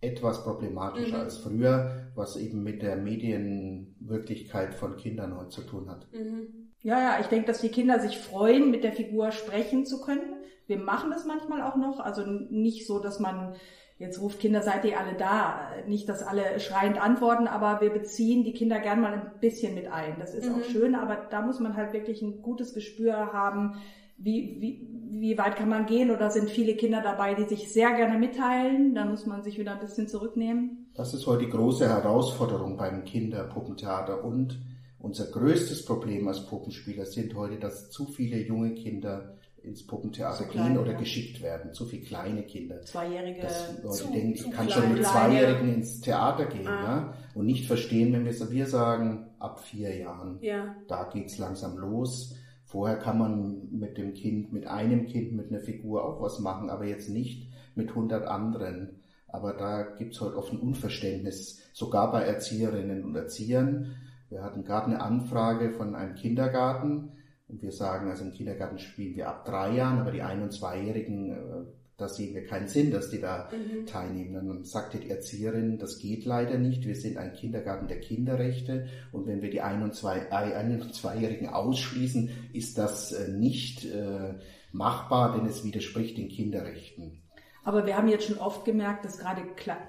[0.00, 1.22] etwas problematischer mhm.
[1.22, 6.08] als früher, was eben mit der Medienwirklichkeit von Kindern heute zu tun hat.
[6.12, 6.61] Mhm.
[6.82, 10.34] Ja, ja, ich denke, dass die Kinder sich freuen, mit der Figur sprechen zu können.
[10.66, 13.54] Wir machen das manchmal auch noch, also nicht so, dass man
[14.02, 15.68] Jetzt ruft Kinder, seid ihr alle da?
[15.86, 19.86] Nicht, dass alle schreiend antworten, aber wir beziehen die Kinder gern mal ein bisschen mit
[19.92, 20.16] ein.
[20.18, 20.56] Das ist mhm.
[20.56, 23.76] auch schön, aber da muss man halt wirklich ein gutes Gespür haben,
[24.18, 24.88] wie, wie,
[25.20, 28.96] wie weit kann man gehen oder sind viele Kinder dabei, die sich sehr gerne mitteilen?
[28.96, 30.90] Da muss man sich wieder ein bisschen zurücknehmen.
[30.94, 34.58] Das ist heute die große Herausforderung beim Kinderpuppentheater und
[35.02, 40.78] unser größtes Problem als Puppenspieler sind heute, dass zu viele junge Kinder ins Puppentheater gehen
[40.78, 40.98] oder ja.
[40.98, 41.72] geschickt werden.
[41.72, 42.82] Zu viele kleine Kinder.
[42.82, 43.42] Zweijährige.
[43.42, 47.00] Dass Leute zu, denken, ich kann klein, schon mit Zweijährigen ins Theater gehen ah.
[47.00, 47.14] ne?
[47.34, 50.74] und nicht verstehen, wenn wir, wir sagen, ab vier Jahren, ja.
[50.88, 52.34] da geht's langsam los.
[52.64, 56.70] Vorher kann man mit dem Kind, mit einem Kind, mit einer Figur auch was machen,
[56.70, 59.02] aber jetzt nicht mit hundert anderen.
[59.28, 63.96] Aber da gibt's heute oft ein Unverständnis, sogar bei Erzieherinnen und Erziehern.
[64.32, 67.12] Wir hatten gerade eine Anfrage von einem Kindergarten,
[67.48, 70.54] und wir sagen, also im Kindergarten spielen wir ab drei Jahren, aber die Ein- und
[70.54, 71.66] Zweijährigen, äh,
[71.98, 73.84] da sehen wir keinen Sinn, dass die da mhm.
[73.84, 74.36] teilnehmen.
[74.36, 76.86] Und dann sagte die Erzieherin, das geht leider nicht.
[76.86, 78.86] Wir sind ein Kindergarten der Kinderrechte.
[79.12, 83.84] Und wenn wir die Ein- und, Zwei, Ein- und Zweijährigen ausschließen, ist das äh, nicht
[83.84, 84.34] äh,
[84.72, 87.21] machbar, denn es widerspricht den Kinderrechten.
[87.64, 89.42] Aber wir haben jetzt schon oft gemerkt, dass gerade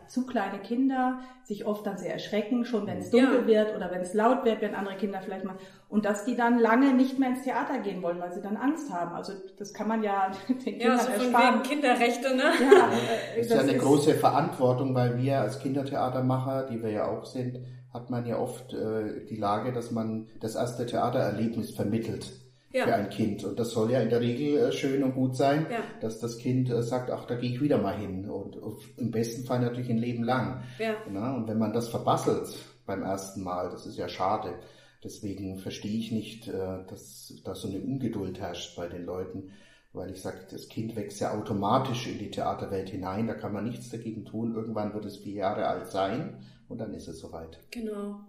[0.07, 3.47] zu kleine Kinder sich oft dann sehr erschrecken, schon wenn es dunkel ja.
[3.47, 5.55] wird oder wenn es laut wird, wenn andere Kinder vielleicht mal,
[5.89, 8.93] und dass die dann lange nicht mehr ins Theater gehen wollen, weil sie dann Angst
[8.93, 9.15] haben.
[9.15, 11.55] Also das kann man ja den Kindern ja, so ersparen.
[11.55, 12.43] Wegen Kinderrechte, ne?
[12.43, 16.91] Ja, äh, das ist ja eine ist große Verantwortung, weil wir als Kindertheatermacher, die wir
[16.91, 17.59] ja auch sind,
[17.91, 22.42] hat man ja oft äh, die Lage, dass man das erste Theatererlebnis vermittelt
[22.73, 22.85] ja.
[22.85, 23.43] für ein Kind.
[23.43, 25.83] Und das soll ja in der Regel äh, schön und gut sein, ja.
[26.01, 28.29] dass das Kind äh, sagt, ach, da gehe ich wieder mal hin.
[28.29, 28.57] Und,
[28.97, 30.63] im besten Fall natürlich ein Leben lang.
[30.79, 30.95] Ja.
[31.09, 34.59] Na, und wenn man das verbasselt beim ersten Mal, das ist ja schade.
[35.03, 39.51] Deswegen verstehe ich nicht, äh, dass da so eine Ungeduld herrscht bei den Leuten,
[39.91, 43.65] weil ich sage, das Kind wächst ja automatisch in die Theaterwelt hinein, da kann man
[43.65, 44.55] nichts dagegen tun.
[44.55, 47.59] Irgendwann wird es vier Jahre alt sein und dann ist es soweit.
[47.69, 48.21] Genau.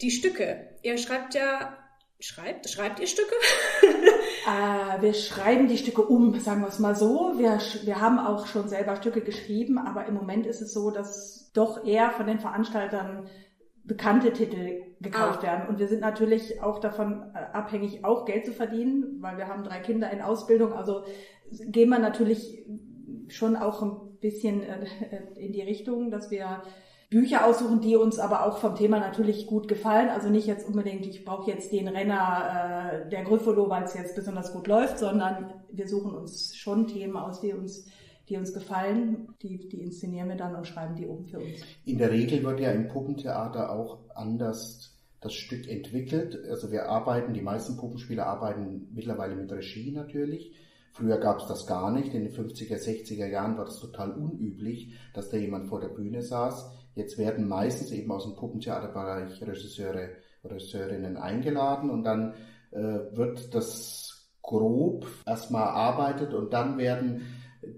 [0.00, 0.76] Die Stücke.
[0.82, 1.78] Ihr schreibt ja
[2.24, 3.34] Schreibt, schreibt ihr Stücke?
[3.82, 7.34] äh, wir schreiben die Stücke um, sagen wir es mal so.
[7.36, 11.50] Wir, wir haben auch schon selber Stücke geschrieben, aber im Moment ist es so, dass
[11.52, 13.28] doch eher von den Veranstaltern
[13.84, 15.42] bekannte Titel gekauft ah.
[15.42, 15.68] werden.
[15.68, 19.62] Und wir sind natürlich auch davon äh, abhängig, auch Geld zu verdienen, weil wir haben
[19.62, 20.72] drei Kinder in Ausbildung.
[20.72, 21.04] Also
[21.50, 22.64] gehen wir natürlich
[23.28, 24.86] schon auch ein bisschen äh,
[25.36, 26.62] in die Richtung, dass wir
[27.14, 30.08] Bücher aussuchen, die uns aber auch vom Thema natürlich gut gefallen.
[30.08, 34.16] Also nicht jetzt unbedingt, ich brauche jetzt den Renner äh, der Gryffalo, weil es jetzt
[34.16, 37.86] besonders gut läuft, sondern wir suchen uns schon Themen aus, die uns
[38.28, 41.60] die uns gefallen, die, die inszenieren wir dann und schreiben die oben für uns.
[41.84, 46.38] In der Regel wird ja im Puppentheater auch anders das Stück entwickelt.
[46.48, 50.52] Also wir arbeiten, die meisten Puppenspieler arbeiten mittlerweile mit Regie natürlich.
[50.92, 52.14] Früher gab es das gar nicht.
[52.14, 56.22] In den 50er, 60er Jahren war das total unüblich, dass da jemand vor der Bühne
[56.22, 56.70] saß.
[56.94, 60.10] Jetzt werden meistens eben aus dem Puppentheaterbereich Regisseure
[60.44, 62.34] Regisseurinnen eingeladen und dann
[62.70, 67.22] äh, wird das grob erstmal erarbeitet und dann werden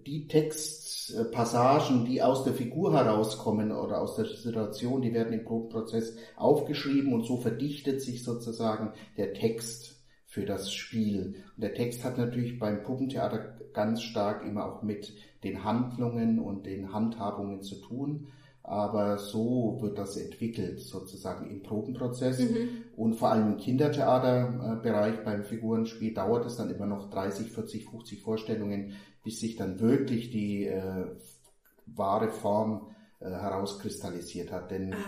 [0.06, 6.16] die Textpassagen, die aus der Figur herauskommen oder aus der Situation, die werden im Probenprozess
[6.36, 11.36] aufgeschrieben und so verdichtet sich sozusagen der Text für das Spiel.
[11.56, 16.66] Und der Text hat natürlich beim Puppentheater ganz stark immer auch mit den Handlungen und
[16.66, 18.28] den Handhabungen zu tun.
[18.68, 22.40] Aber so wird das entwickelt, sozusagen im Probenprozess.
[22.40, 22.68] Mhm.
[22.96, 28.22] Und vor allem im Kindertheaterbereich beim Figurenspiel dauert es dann immer noch 30, 40, 50
[28.22, 31.06] Vorstellungen, bis sich dann wirklich die äh,
[31.86, 32.88] wahre Form
[33.20, 34.72] äh, herauskristallisiert hat.
[34.72, 34.98] Denn Aha.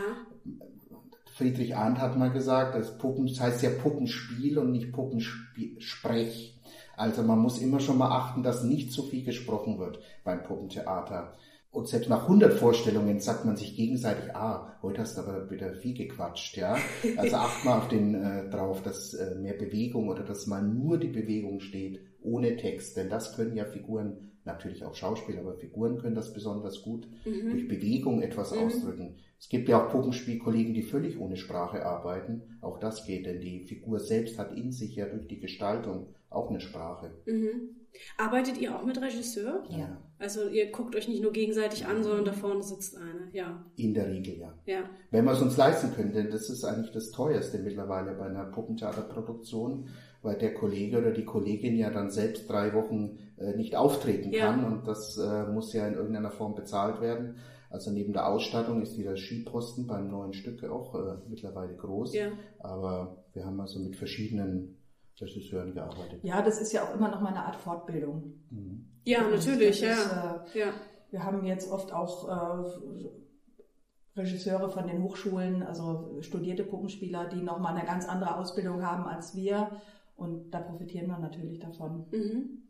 [1.35, 6.61] Friedrich Arndt hat mal gesagt, das, Puppen, das heißt ja Puppenspiel und nicht Puppensprech.
[6.97, 11.37] Also man muss immer schon mal achten, dass nicht so viel gesprochen wird beim Puppentheater.
[11.71, 15.75] Und selbst nach 100 Vorstellungen sagt man sich gegenseitig, ah, heute hast du aber wieder
[15.75, 16.79] viel gequatscht, ja.
[17.17, 20.99] Also acht mal auf den äh, drauf, dass äh, mehr Bewegung oder dass mal nur
[20.99, 22.97] die Bewegung steht, ohne Text.
[22.97, 27.51] Denn das können ja Figuren, natürlich auch Schauspieler, aber Figuren können das besonders gut mhm.
[27.51, 28.61] durch Bewegung etwas mhm.
[28.61, 29.17] ausdrücken.
[29.39, 32.59] Es gibt ja auch Puppenspielkollegen, die völlig ohne Sprache arbeiten.
[32.61, 36.49] Auch das geht, denn die Figur selbst hat in sich ja durch die Gestaltung auch
[36.51, 37.13] eine Sprache.
[37.27, 37.77] Mhm.
[38.17, 39.65] Arbeitet ihr auch mit Regisseur?
[39.69, 39.97] Ja.
[40.19, 43.65] Also ihr guckt euch nicht nur gegenseitig an, sondern da vorne sitzt einer, ja.
[43.77, 44.55] In der Regel, ja.
[44.67, 44.91] Ja.
[45.11, 48.45] Wenn wir es uns leisten können, denn das ist eigentlich das teuerste mittlerweile bei einer
[48.45, 49.89] Puppentheaterproduktion,
[50.23, 54.63] weil der Kollege oder die Kollegin ja dann selbst drei Wochen äh, nicht auftreten kann
[54.63, 54.67] ja.
[54.67, 57.37] und das äh, muss ja in irgendeiner Form bezahlt werden.
[57.71, 62.15] Also neben der Ausstattung ist dieser Skiposten beim neuen Stück auch äh, mittlerweile groß.
[62.15, 62.29] Ja.
[62.59, 64.78] Aber wir haben also mit verschiedenen
[65.21, 66.21] Regisseuren gearbeitet.
[66.23, 68.35] Ja, das ist ja auch immer noch mal eine Art Fortbildung.
[68.51, 68.87] Mhm.
[69.05, 69.93] Ja, Und natürlich, ja.
[69.93, 70.73] Ist, äh, ja.
[71.11, 77.77] Wir haben jetzt oft auch äh, Regisseure von den Hochschulen, also studierte Puppenspieler, die nochmal
[77.77, 79.71] eine ganz andere Ausbildung haben als wir.
[80.17, 82.07] Und da profitieren wir natürlich davon.
[82.11, 82.63] Mhm.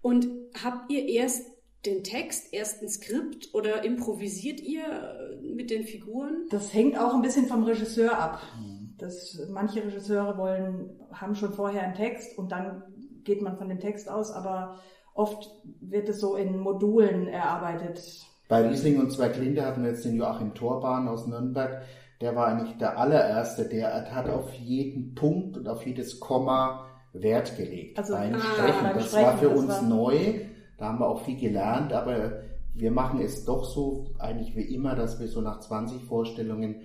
[0.00, 0.28] Und
[0.62, 1.46] habt ihr erst
[1.86, 6.46] den Text, erst ein Skript oder improvisiert ihr äh, mit den Figuren?
[6.50, 8.40] Das hängt auch ein bisschen vom Regisseur ab.
[8.58, 8.73] Mhm.
[9.04, 12.82] Das, manche Regisseure wollen, haben schon vorher einen Text und dann
[13.24, 14.76] geht man von dem Text aus, aber
[15.14, 18.00] oft wird es so in Modulen erarbeitet.
[18.48, 21.82] Bei Riesling und Zwerglinde hatten wir jetzt den Joachim Torbahn aus Nürnberg.
[22.20, 27.56] Der war eigentlich der allererste, der hat auf jeden Punkt und auf jedes Komma Wert
[27.56, 27.98] gelegt.
[27.98, 28.82] Also beim ah, Sprechen.
[28.82, 29.82] Beim das Sprechen, war für uns war...
[29.82, 30.40] neu.
[30.78, 32.40] Da haben wir auch viel gelernt, aber
[32.74, 36.82] wir machen es doch so, eigentlich wie immer, dass wir so nach 20 Vorstellungen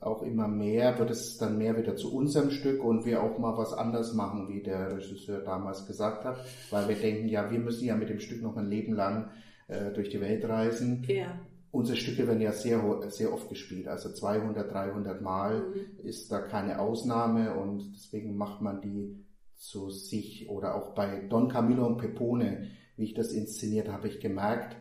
[0.00, 3.56] auch immer mehr, wird es dann mehr wieder zu unserem Stück und wir auch mal
[3.58, 6.38] was anders machen, wie der Regisseur damals gesagt hat,
[6.70, 9.30] weil wir denken, ja, wir müssen ja mit dem Stück noch ein Leben lang
[9.68, 11.04] äh, durch die Welt reisen.
[11.06, 11.38] Ja.
[11.70, 16.06] Unsere Stücke werden ja sehr, sehr oft gespielt, also 200, 300 Mal mhm.
[16.06, 21.48] ist da keine Ausnahme und deswegen macht man die zu sich oder auch bei Don
[21.48, 24.76] Camillo und Pepone, wie ich das inszeniert habe, ich gemerkt,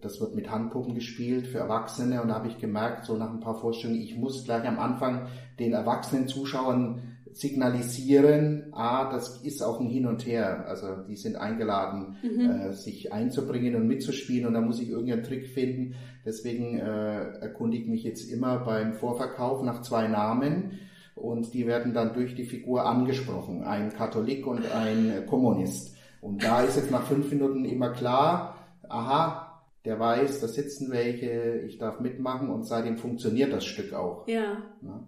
[0.00, 3.40] das wird mit Handpuppen gespielt für Erwachsene und da habe ich gemerkt, so nach ein
[3.40, 5.26] paar Vorstellungen, ich muss gleich am Anfang
[5.58, 10.64] den erwachsenen Zuschauern signalisieren, ah, das ist auch ein Hin und Her.
[10.66, 12.50] Also die sind eingeladen, mhm.
[12.50, 15.94] äh, sich einzubringen und mitzuspielen und da muss ich irgendeinen Trick finden.
[16.24, 20.80] Deswegen äh, erkundige mich jetzt immer beim Vorverkauf nach zwei Namen
[21.14, 25.96] und die werden dann durch die Figur angesprochen, ein Katholik und ein Kommunist.
[26.20, 28.56] Und da ist jetzt nach fünf Minuten immer klar,
[28.88, 29.47] aha,
[29.84, 34.26] der weiß, da sitzen welche, ich darf mitmachen und seitdem funktioniert das Stück auch.
[34.28, 34.62] Ja.
[34.82, 35.06] ja.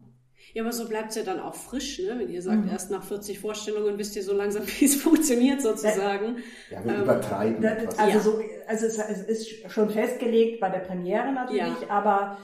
[0.54, 2.18] Ja, aber so bleibt es ja dann auch frisch, ne?
[2.18, 2.70] wenn ihr sagt, mhm.
[2.70, 6.38] erst nach 40 Vorstellungen wisst ihr so langsam, wie es funktioniert sozusagen.
[6.70, 7.62] Ja, wir ähm, übertreiben.
[7.62, 8.20] Das, also, ja.
[8.20, 11.90] so, also es, es, ist schon festgelegt bei der Premiere natürlich, ja.
[11.90, 12.38] aber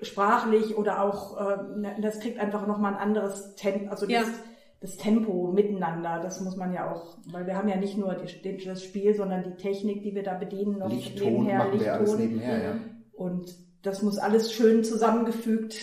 [0.00, 3.90] sprachlich oder auch, äh, das kriegt einfach nochmal ein anderes Tempo.
[3.90, 4.26] Also das,
[4.82, 8.64] das Tempo miteinander, das muss man ja auch, weil wir haben ja nicht nur die,
[8.64, 12.18] das Spiel, sondern die Technik, die wir da bedienen, noch Lichtton nebenher, Lichtton.
[12.18, 12.74] nebenher, ja.
[13.12, 15.76] Und das muss alles schön zusammengefügt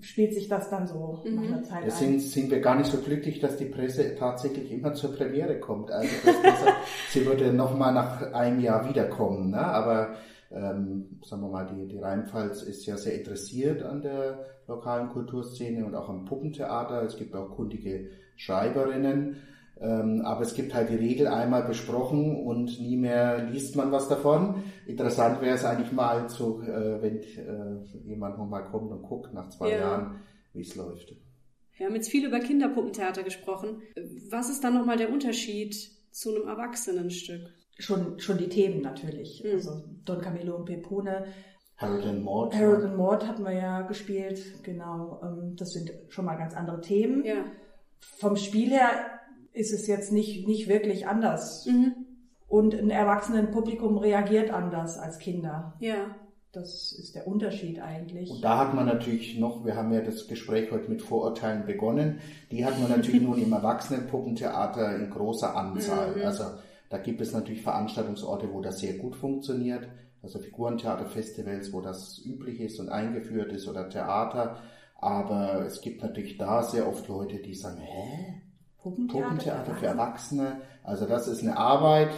[0.00, 1.36] spielt sich das dann so mhm.
[1.36, 1.90] nach einer Zeit ein.
[1.90, 5.90] Sind, sind wir gar nicht so glücklich, dass die Presse tatsächlich immer zur Premiere kommt.
[5.90, 6.58] Also das,
[7.10, 9.50] sie würde nochmal nach einem Jahr wiederkommen.
[9.50, 9.60] Ne?
[9.60, 10.14] Aber
[10.50, 15.84] ähm, sagen wir mal, die, die Rheinpfalz ist ja sehr interessiert an der lokalen Kulturszene
[15.84, 17.02] und auch am Puppentheater.
[17.02, 18.08] Es gibt auch kundige
[18.40, 19.36] Schreiberinnen.
[19.80, 24.08] Ähm, aber es gibt halt die Regel einmal besprochen und nie mehr liest man was
[24.08, 24.62] davon.
[24.86, 29.48] Interessant wäre es eigentlich mal zu, äh, wenn äh, jemand nochmal kommt und guckt nach
[29.48, 29.78] zwei ja.
[29.78, 30.20] Jahren,
[30.52, 31.14] wie es läuft.
[31.76, 33.80] Wir haben jetzt viel über Kinderpuppentheater gesprochen.
[34.30, 35.74] Was ist dann nochmal der Unterschied
[36.10, 37.48] zu einem Erwachsenenstück?
[37.78, 39.42] Schon, schon die Themen natürlich.
[39.42, 39.52] Mhm.
[39.52, 41.24] Also Don Camillo und Pepone.
[41.78, 42.54] Harold and Maud.
[42.54, 45.22] Harold and Maud hatten wir ja gespielt, genau.
[45.22, 47.24] Ähm, das sind schon mal ganz andere Themen.
[47.24, 47.46] Ja.
[48.00, 48.90] Vom Spiel her
[49.52, 51.66] ist es jetzt nicht, nicht wirklich anders.
[51.66, 51.94] Mhm.
[52.48, 55.74] Und ein Erwachsenenpublikum reagiert anders als Kinder.
[55.78, 56.16] Ja.
[56.52, 58.28] Das ist der Unterschied eigentlich.
[58.28, 62.18] Und da hat man natürlich noch, wir haben ja das Gespräch heute mit Vorurteilen begonnen,
[62.50, 66.16] die hat man natürlich nun im Erwachsenenpuppentheater in großer Anzahl.
[66.16, 66.22] Mhm.
[66.22, 66.44] Also
[66.88, 69.86] da gibt es natürlich Veranstaltungsorte, wo das sehr gut funktioniert.
[70.22, 74.56] Also Figurentheaterfestivals, wo das üblich ist und eingeführt ist oder Theater.
[75.00, 78.42] Aber es gibt natürlich da sehr oft Leute, die sagen, hä?
[78.82, 80.60] Puppentheater, Puppentheater für Erwachsene.
[80.82, 82.10] Also das ist eine Arbeit.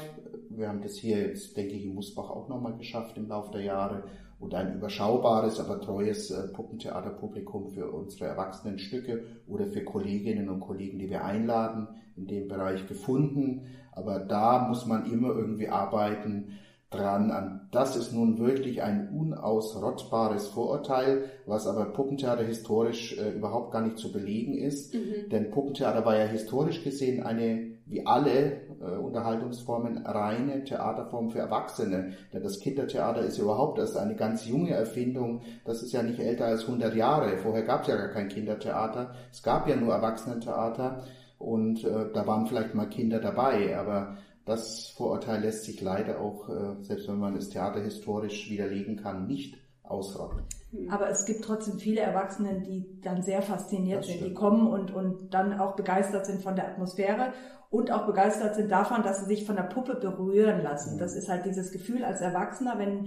[0.51, 3.63] Wir haben das hier jetzt, denke ich, in Musbach auch nochmal geschafft im Laufe der
[3.63, 4.05] Jahre
[4.43, 10.61] und ein überschaubares, aber treues äh, Puppentheaterpublikum für unsere erwachsenen Stücke oder für Kolleginnen und
[10.61, 13.67] Kollegen, die wir einladen, in dem Bereich gefunden.
[13.93, 16.59] Aber da muss man immer irgendwie arbeiten,
[16.93, 17.69] dran an.
[17.71, 23.99] Das ist nun wirklich ein unausrottbares Vorurteil, was aber Puppentheater historisch äh, überhaupt gar nicht
[23.99, 24.95] zu belegen ist.
[24.95, 25.29] Mhm.
[25.31, 32.13] Denn Puppentheater war ja historisch gesehen eine, wie alle äh, Unterhaltungsformen, reine Theaterform für Erwachsene.
[32.33, 35.41] Denn das Kindertheater ist überhaupt erst eine ganz junge Erfindung.
[35.65, 37.39] Das ist ja nicht älter als 100 Jahre.
[37.39, 39.15] Vorher gab es ja gar kein Kindertheater.
[39.31, 41.03] Es gab ja nur Erwachsenentheater.
[41.39, 46.49] Und äh, da waren vielleicht mal Kinder dabei, aber das Vorurteil lässt sich leider auch,
[46.49, 50.43] äh, selbst wenn man es theaterhistorisch widerlegen kann, nicht ausrotten.
[50.71, 50.91] Hm.
[50.91, 55.33] Aber es gibt trotzdem viele Erwachsene, die dann sehr fasziniert sind, die kommen und, und
[55.35, 57.33] dann auch begeistert sind von der Atmosphäre
[57.71, 60.95] und auch begeistert sind davon, dass sie sich von der Puppe berühren lassen.
[60.95, 60.99] Mhm.
[60.99, 63.07] Das ist halt dieses Gefühl als Erwachsener, wenn,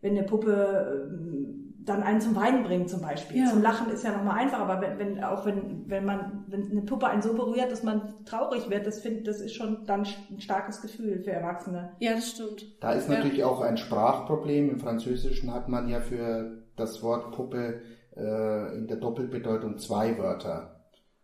[0.00, 3.40] wenn eine Puppe ähm, dann einen zum Weinen bringen zum Beispiel.
[3.40, 3.50] Ja.
[3.50, 6.82] Zum Lachen ist ja nochmal einfach, aber wenn, wenn, auch wenn, wenn man, wenn eine
[6.82, 10.40] Puppe einen so berührt, dass man traurig wird, das finde, das ist schon dann ein
[10.40, 11.92] starkes Gefühl für Erwachsene.
[11.98, 12.82] Ja, das stimmt.
[12.82, 13.16] Da ist ja.
[13.16, 14.70] natürlich auch ein Sprachproblem.
[14.70, 17.80] Im Französischen hat man ja für das Wort Puppe
[18.16, 20.80] äh, in der Doppelbedeutung zwei Wörter.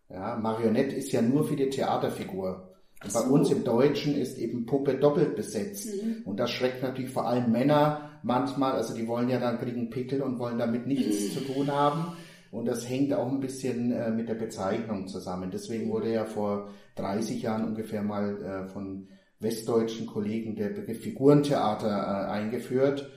[0.09, 2.70] Ja, Marionette ist ja nur für die Theaterfigur.
[3.07, 3.19] So.
[3.19, 5.87] Bei uns im Deutschen ist eben Puppe doppelt besetzt.
[5.87, 6.23] Mhm.
[6.25, 10.21] Und das schreckt natürlich vor allem Männer manchmal, also die wollen ja dann kriegen Pickel
[10.21, 12.17] und wollen damit nichts zu tun haben.
[12.51, 15.51] Und das hängt auch ein bisschen äh, mit der Bezeichnung zusammen.
[15.51, 19.09] Deswegen wurde ja vor 30 Jahren ungefähr mal äh, von
[19.39, 23.11] westdeutschen Kollegen der Begriff Figurentheater äh, eingeführt,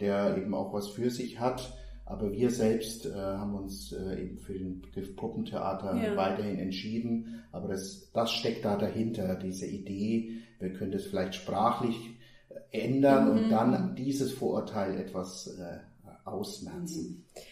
[0.00, 1.72] der eben auch was für sich hat.
[2.10, 6.16] Aber wir selbst äh, haben uns äh, eben für den Begriff Puppentheater ja.
[6.16, 7.44] weiterhin entschieden.
[7.52, 10.32] Aber das, das steckt da dahinter, diese Idee.
[10.58, 11.96] Wir können das vielleicht sprachlich
[12.72, 13.30] ändern mhm.
[13.30, 15.78] und dann dieses Vorurteil etwas äh,
[16.28, 17.24] ausmerzen.
[17.36, 17.42] Mhm.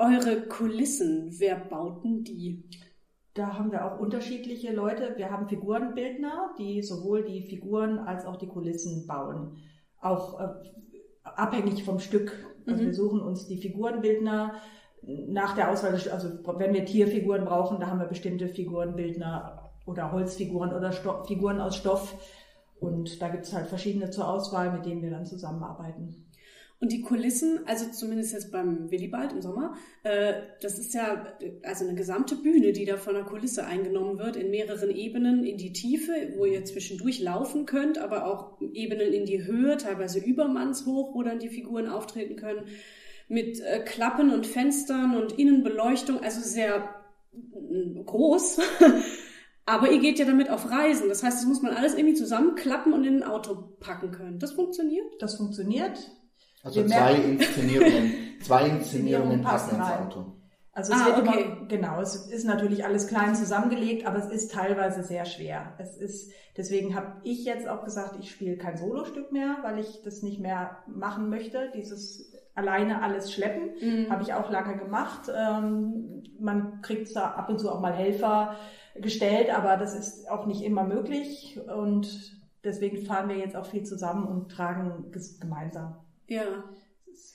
[0.00, 2.64] Eure Kulissen, wer bauten die?
[3.34, 5.14] Da haben wir auch unterschiedliche Leute.
[5.16, 9.58] Wir haben Figurenbildner, die sowohl die Figuren als auch die Kulissen bauen.
[10.00, 10.48] Auch äh,
[11.22, 12.44] abhängig vom Stück.
[12.66, 12.86] Also mhm.
[12.86, 14.54] wir suchen uns die Figurenbildner
[15.06, 20.72] nach der Auswahl, also wenn wir Tierfiguren brauchen, da haben wir bestimmte Figurenbildner oder Holzfiguren
[20.72, 22.16] oder Stoff, Figuren aus Stoff,
[22.80, 26.26] und da gibt es halt verschiedene zur Auswahl, mit denen wir dann zusammenarbeiten.
[26.80, 31.84] Und die Kulissen, also zumindest jetzt beim Willibald im Sommer, äh, das ist ja also
[31.84, 35.72] eine gesamte Bühne, die da von der Kulisse eingenommen wird, in mehreren Ebenen in die
[35.72, 41.22] Tiefe, wo ihr zwischendurch laufen könnt, aber auch Ebenen in die Höhe, teilweise übermannshoch, wo
[41.22, 42.66] dann die Figuren auftreten können,
[43.28, 46.94] mit äh, Klappen und Fenstern und Innenbeleuchtung, also sehr
[47.32, 48.60] äh, groß.
[49.66, 51.08] Aber ihr geht ja damit auf Reisen.
[51.08, 54.38] Das heißt, das muss man alles irgendwie zusammenklappen und in ein Auto packen können.
[54.38, 55.06] Das funktioniert?
[55.20, 56.10] Das funktioniert.
[56.64, 60.34] Also Wir zwei Inszenierungen, zwei Inszenierungen passen ins Auto.
[60.72, 61.42] Also es ah, wird okay.
[61.42, 65.74] immer, genau, es ist natürlich alles klein zusammengelegt, aber es ist teilweise sehr schwer.
[65.78, 70.02] Es ist, deswegen habe ich jetzt auch gesagt, ich spiele kein Solostück mehr, weil ich
[70.02, 71.70] das nicht mehr machen möchte.
[71.76, 74.10] Dieses alleine alles schleppen, mhm.
[74.10, 75.30] habe ich auch lange gemacht.
[75.32, 78.56] Ähm, man kriegt da ab und zu auch mal Helfer
[78.96, 83.84] gestellt, aber das ist auch nicht immer möglich und deswegen fahren wir jetzt auch viel
[83.84, 86.03] zusammen und tragen gemeinsam.
[86.28, 86.64] Ja.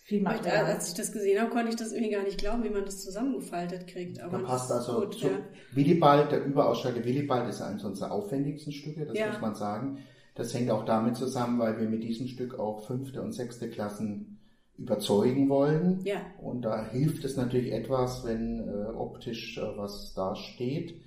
[0.03, 0.65] viel Material.
[0.65, 3.03] Als ich das gesehen habe, konnte ich das irgendwie gar nicht glauben, wie man das
[3.03, 4.19] zusammengefaltet kriegt.
[4.21, 5.37] Aber da passt also gut, zu, ja.
[5.73, 9.27] Willibald, der überausstatete Willibald ist eines unserer aufwendigsten Stücke, das Ja.
[9.27, 9.99] muss man sagen.
[10.35, 14.39] Das hängt auch damit zusammen, weil wir mit diesem Stück auch fünfte und sechste Klassen
[14.77, 15.99] überzeugen wollen.
[16.05, 16.21] Ja.
[16.41, 21.01] Und da hilft es natürlich etwas, wenn äh, optisch äh, was da steht.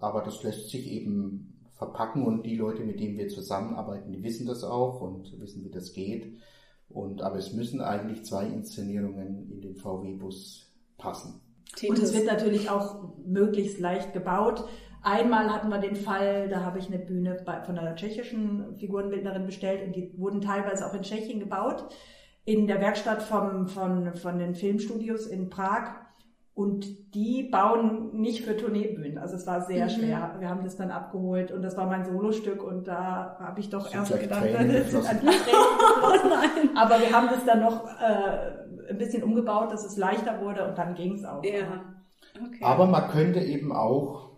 [0.00, 4.46] Aber das lässt sich eben verpacken und die Leute, mit denen wir zusammenarbeiten, die wissen
[4.46, 6.38] das auch und wissen, wie das geht.
[6.92, 11.40] Und, aber es müssen eigentlich zwei Inszenierungen in den VW-Bus passen.
[11.86, 14.64] Und es wird natürlich auch möglichst leicht gebaut.
[15.02, 19.84] Einmal hatten wir den Fall, da habe ich eine Bühne von einer tschechischen Figurenbildnerin bestellt
[19.84, 21.86] und die wurden teilweise auch in Tschechien gebaut,
[22.44, 25.94] in der Werkstatt vom, von, von den Filmstudios in Prag.
[26.54, 29.16] Und die bauen nicht für Tourneebühnen.
[29.16, 29.90] Also es war sehr Mhm.
[29.90, 30.36] schwer.
[30.38, 33.92] Wir haben das dann abgeholt und das war mein Solostück und da habe ich doch
[33.92, 35.18] erst gedacht, geflossen.
[36.76, 40.76] Aber wir haben das dann noch äh, ein bisschen umgebaut, dass es leichter wurde und
[40.76, 41.42] dann ging es auch.
[41.42, 41.84] Ja.
[42.36, 42.62] Okay.
[42.62, 44.32] Aber man könnte eben auch,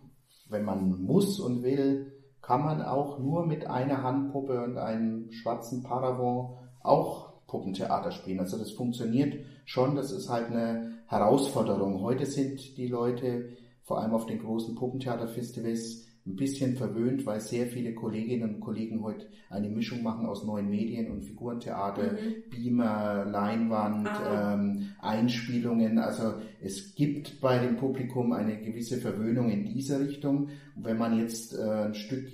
[0.49, 2.13] wenn man muss und will,
[2.43, 8.41] kann man auch nur mit einer Handpuppe und einem schwarzen Paravent auch Puppentheater spielen.
[8.41, 9.35] Also das funktioniert
[9.65, 12.01] schon, das ist halt eine Herausforderung.
[12.03, 13.51] Heute sind die Leute,
[13.85, 19.03] vor allem auf den großen Puppentheaterfestivals, ein bisschen verwöhnt, weil sehr viele Kolleginnen und Kollegen
[19.03, 22.51] heute eine Mischung machen aus neuen Medien und Figurentheater, Mhm.
[22.51, 24.55] Beamer, Leinwand, Ah.
[24.55, 25.99] ähm, Einspielungen.
[25.99, 30.49] Also es gibt bei dem Publikum eine gewisse Verwöhnung in diese Richtung.
[30.75, 32.27] Und wenn man jetzt äh, ein Stück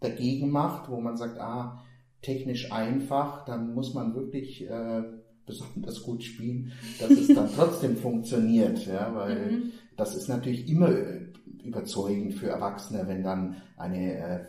[0.00, 1.84] dagegen macht, wo man sagt, ah,
[2.22, 5.02] technisch einfach, dann muss man wirklich äh,
[5.46, 9.62] besonders gut spielen, dass es dann trotzdem funktioniert, ja, weil Mhm.
[9.96, 11.32] das ist natürlich immer äh,
[11.64, 14.44] überzeugend für Erwachsene, wenn dann eine äh,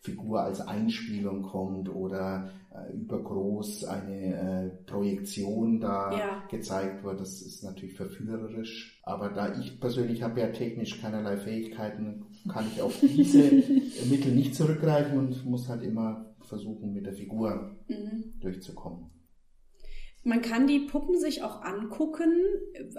[0.00, 6.42] Figur als Einspielung kommt oder äh, übergroß eine äh, Projektion da Ja.
[6.50, 7.20] gezeigt wird.
[7.20, 9.00] Das ist natürlich verführerisch.
[9.04, 13.38] Aber da ich persönlich habe ja technisch keinerlei Fähigkeiten, kann ich auf diese
[14.10, 18.34] Mittel nicht zurückgreifen und muss halt immer versuchen, mit der Figur Mhm.
[18.40, 19.06] durchzukommen.
[20.26, 22.32] Man kann die Puppen sich auch angucken.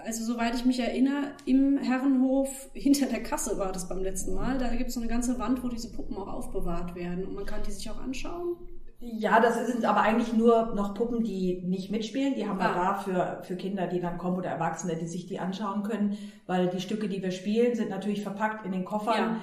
[0.05, 4.57] Also soweit ich mich erinnere, im Herrenhof hinter der Kasse war das beim letzten Mal.
[4.59, 7.25] Da gibt es so eine ganze Wand, wo diese Puppen auch aufbewahrt werden.
[7.25, 8.57] Und man kann die sich auch anschauen.
[8.99, 12.33] Ja, das sind aber eigentlich nur noch Puppen, die nicht mitspielen.
[12.35, 12.75] Die haben wir Ah.
[12.75, 16.17] da für, für Kinder, die dann kommen oder Erwachsene, die sich die anschauen können,
[16.47, 19.17] weil die Stücke, die wir spielen, sind natürlich verpackt in den Koffern.
[19.17, 19.41] Ja.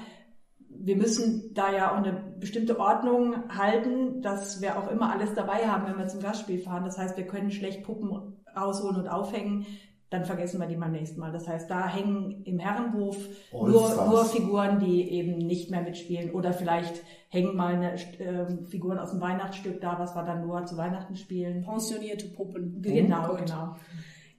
[0.85, 5.68] Wir müssen da ja auch eine bestimmte Ordnung halten, dass wir auch immer alles dabei
[5.68, 6.85] haben, wenn wir zum Gastspiel fahren.
[6.85, 9.66] Das heißt, wir können schlecht Puppen rausholen und aufhängen.
[10.11, 11.33] Dann vergessen wir die beim nächsten Mal.
[11.33, 13.16] Das heißt, da hängen im Herrenhof
[13.51, 16.33] nur, nur Figuren, die eben nicht mehr mitspielen.
[16.33, 20.66] Oder vielleicht hängen mal eine, ähm, Figuren aus dem Weihnachtsstück da, was wir dann nur
[20.66, 21.64] zu Weihnachten spielen.
[21.64, 22.83] Pensionierte Puppen.
[22.83, 23.76] Genau, Oh genau.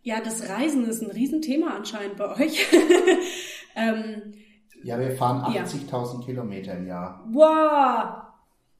[0.03, 2.67] Ja, das Reisen ist ein Riesenthema anscheinend bei euch.
[3.75, 4.33] ähm,
[4.84, 5.63] Ja, wir fahren Ja.
[5.63, 7.23] 80.000 Kilometer im Jahr.
[7.31, 8.19] wow.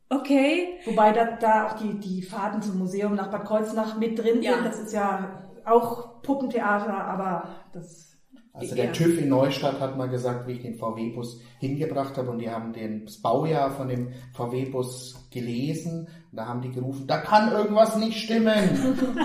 [0.10, 0.80] Okay.
[0.86, 4.54] Wobei da, da auch die, die Fahrten zum Museum nach Bad Kreuznach mit drin Ja.
[4.56, 4.66] sind.
[4.66, 8.12] Das ist ja auch Puppentheater, aber das
[8.56, 8.84] Also Ja.
[8.84, 12.52] der TÜV in Neustadt hat mal gesagt, wie ich den VW-Bus hingebracht habe und die
[12.52, 17.52] haben den, das Baujahr von dem VW-Bus gelesen und da haben die gerufen, da kann
[17.52, 18.54] irgendwas nicht stimmen.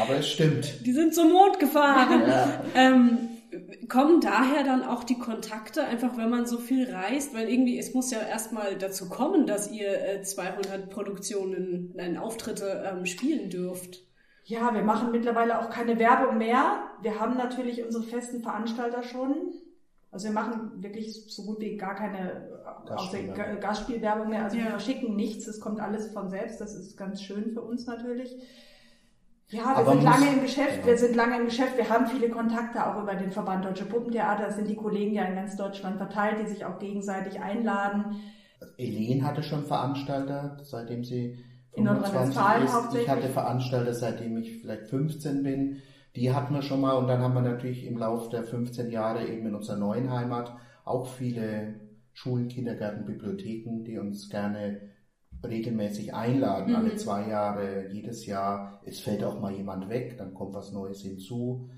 [0.00, 0.86] Aber es stimmt.
[0.86, 2.22] Die sind zum Mond gefahren.
[2.28, 2.48] Ja.
[2.74, 3.18] Ähm,
[3.88, 7.34] kommen daher dann auch die Kontakte, einfach wenn man so viel reist?
[7.34, 12.84] Weil irgendwie, es muss ja erstmal dazu kommen, dass ihr äh, 200 Produktionen, nein, Auftritte
[12.90, 14.04] ähm, spielen dürft.
[14.44, 16.90] Ja, wir machen mittlerweile auch keine Werbung mehr.
[17.02, 19.52] Wir haben natürlich unsere festen Veranstalter schon.
[20.12, 22.48] Also wir machen wirklich so gut wie gar keine
[22.86, 24.44] äh, Gastspielwerbung mehr.
[24.44, 24.64] Also Ja.
[24.64, 26.60] wir verschicken nichts, es kommt alles von selbst.
[26.60, 28.34] Das ist ganz schön für uns natürlich.
[29.48, 30.86] Ja, wir Aber sind lange im Geschäft, genau.
[30.86, 34.46] wir sind lange im Geschäft, wir haben viele Kontakte auch über den Verband Deutsche Puppentheater.
[34.46, 38.16] Das sind die Kollegen ja in ganz Deutschland verteilt, die sich auch gegenseitig einladen.
[38.76, 41.38] Elen hatte schon Veranstalter, seitdem sie
[41.74, 42.70] In 25 Nordrhein-Westfalen ist.
[42.70, 43.08] Ich hauptsächlich.
[43.08, 45.82] hatte Veranstalter, seitdem ich vielleicht 15 bin.
[46.16, 49.28] Die hatten wir schon mal und dann haben wir natürlich im Laufe der 15 Jahre
[49.28, 51.74] eben in unserer neuen Heimat auch viele
[52.14, 54.80] Schulen, Kindergärten, Bibliotheken, die uns gerne
[55.44, 56.76] regelmäßig einladen, Mhm.
[56.76, 58.80] alle zwei Jahre, jedes Jahr.
[58.84, 61.68] Es fällt auch mal jemand weg, dann kommt was Neues hinzu.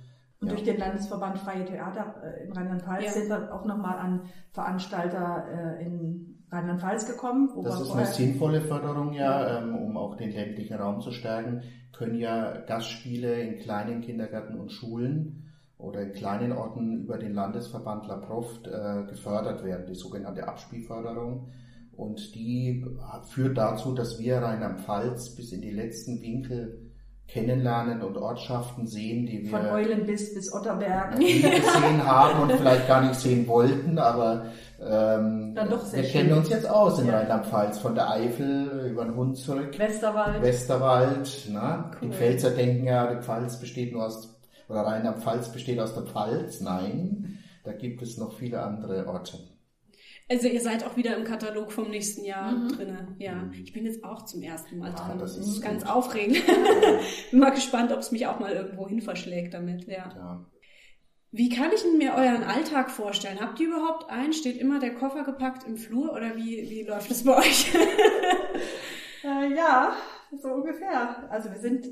[0.40, 0.54] Und Ja.
[0.54, 3.10] durch den Landesverband Freie Theater äh, in Rheinland-Pfalz Ja.
[3.10, 5.44] sind wir auch nochmal an Veranstalter
[5.80, 7.50] äh, in Rheinland-Pfalz gekommen.
[7.54, 11.62] Wo Das ist eine sinnvolle Förderung ja, ähm, um auch den ländlichen Raum zu stärken,
[11.92, 15.44] können ja Gastspiele in kleinen Kindergärten und Schulen
[15.76, 21.48] oder in kleinen Orten über den Landesverband La Proft äh, gefördert werden, die sogenannte Abspielförderung.
[21.98, 22.86] Und die
[23.28, 26.92] führt dazu, dass wir Rheinland-Pfalz bis in die letzten Winkel
[27.26, 32.86] kennenlernen und Ortschaften sehen, die wir von Eulen bis bis Otterberg gesehen haben und vielleicht
[32.88, 34.46] gar nicht sehen wollten, aber
[34.80, 36.20] ähm, Dann doch sehr wir schön.
[36.28, 37.18] kennen uns jetzt aus in Ja.
[37.18, 40.40] Rheinland-Pfalz, von der Eifel über den Hunsrück, Westerwald.
[40.40, 41.48] Westerwald.
[41.50, 41.84] Ne?
[42.00, 42.12] Die Cool.
[42.12, 46.60] Pfälzer denken ja, die Pfalz besteht nur aus, oder Rheinland-Pfalz besteht aus der Pfalz.
[46.60, 49.36] Nein, da gibt es noch viele andere Orte.
[50.30, 53.16] Also ihr seid auch wieder im Katalog vom nächsten Jahr drinne.
[53.18, 55.18] Ja, ich bin jetzt auch zum ersten Mal Ah, drin.
[55.18, 55.92] das ist ist ganz gut.
[55.92, 56.44] aufregend.
[57.30, 59.86] bin mal gespannt, ob es mich auch mal irgendwo hin verschlägt damit.
[59.88, 60.12] Ja.
[60.14, 60.44] Ja.
[61.30, 63.40] Wie kann ich mir euren Alltag vorstellen?
[63.40, 64.32] Habt ihr überhaupt einen?
[64.34, 67.72] Steht immer der Koffer gepackt im Flur oder wie, wie läuft das bei euch?
[69.24, 69.96] Äh, ja,
[70.40, 71.28] so ungefähr.
[71.28, 71.84] Also wir sind,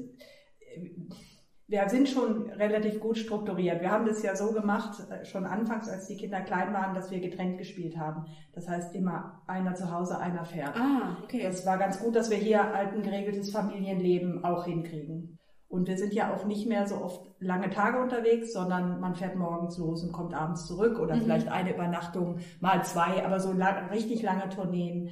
[1.68, 3.80] wir sind schon relativ gut strukturiert.
[3.80, 7.10] Wir haben das ja so gemacht, äh, schon anfangs, als die Kinder klein waren, dass
[7.10, 8.26] wir getrennt gespielt haben.
[8.54, 10.76] Das heißt immer einer zu Hause, einer fährt.
[10.76, 11.42] ah, okay.
[11.42, 15.38] Das war ganz gut, dass wir hier halt ein geregeltes Familienleben auch hinkriegen.
[15.68, 19.34] Und wir sind ja auch nicht mehr so oft lange Tage unterwegs, sondern man fährt
[19.34, 21.22] morgens los und kommt abends zurück oder Mhm.
[21.22, 25.10] vielleicht eine Übernachtung, mal zwei, aber so lang, richtig lange Tourneen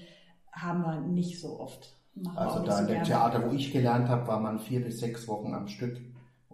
[0.53, 1.97] haben wir nicht so oft.
[2.15, 3.03] Machen Also da so in dem.
[3.03, 5.97] Theater, wo ich gelernt habe, war man vier bis sechs Wochen am Stück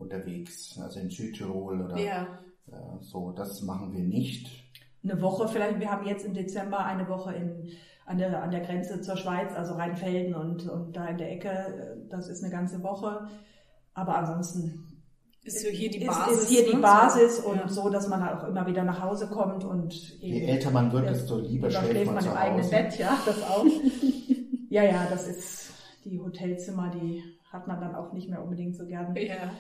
[0.01, 0.79] unterwegs.
[0.83, 2.23] Also in Südtirol oder ja.
[2.69, 3.33] äh, so.
[3.33, 4.49] Das machen wir nicht.
[5.03, 7.71] Eine Woche vielleicht, wir haben jetzt im Dezember eine Woche in,
[8.05, 12.05] an, der, an der Grenze zur Schweiz, also Rheinfelden und, und da in der Ecke,
[12.11, 13.29] das ist eine ganze Woche.
[13.95, 14.87] Aber ansonsten
[15.43, 16.43] Ist so hier die ist, Basis.
[16.43, 16.83] ist hier die ne?
[16.83, 17.69] Basis So, und ja.
[17.69, 21.09] so, dass man halt auch immer wieder nach Hause kommt und Je älter man wird,
[21.09, 22.71] desto lieber da schläft schläft man man zu im eigenen Hause.
[22.71, 23.65] Bett, ja, das auch.
[24.71, 25.73] ja, ja, das ist
[26.05, 29.15] die Hotelzimmer, die hat man dann auch nicht mehr unbedingt so gern.
[29.17, 29.51] Ja.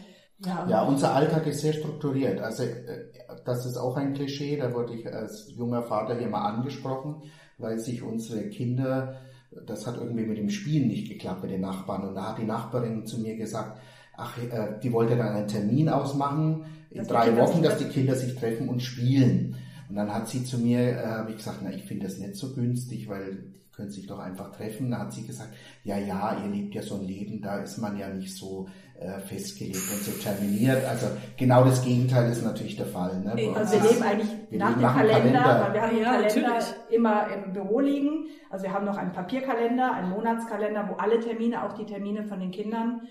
[0.44, 2.40] Ja, Ja, unser Alltag ist sehr strukturiert.
[2.40, 3.10] Also äh,
[3.44, 7.22] das ist auch ein Klischee, da wurde ich als junger Vater hier mal angesprochen,
[7.58, 9.20] weil sich unsere Kinder,
[9.66, 12.08] das hat irgendwie mit dem Spielen nicht geklappt mit den Nachbarn.
[12.08, 13.80] Und da hat die Nachbarin zu mir gesagt,
[14.16, 17.84] ach, äh, die wollte dann einen Termin ausmachen in die drei Wochen, dass die.
[17.84, 19.56] Kinder sich treffen und spielen.
[19.88, 22.36] Und dann hat sie zu mir, äh, habe ich gesagt, na, ich finde das nicht
[22.36, 24.90] so günstig, weil die können sich doch einfach treffen.
[24.90, 25.52] Da hat sie gesagt,
[25.84, 28.68] ja, ja, ihr lebt ja so ein Leben, da ist man ja nicht so
[29.26, 30.84] festgelegt und so terminiert.
[30.86, 33.18] Also genau das Gegenteil ist natürlich der Fall.
[33.20, 33.32] Ne?
[33.34, 35.62] Bei Also wir leben eigentlich wir nach dem Kalender, Kalender.
[35.62, 36.74] weil wir haben den Ja, Kalender natürlich.
[36.90, 38.26] immer im Büro liegen.
[38.50, 42.40] Also wir haben noch einen Papierkalender, einen Monatskalender, wo alle Termine, auch die Termine von
[42.40, 43.02] den Kindern,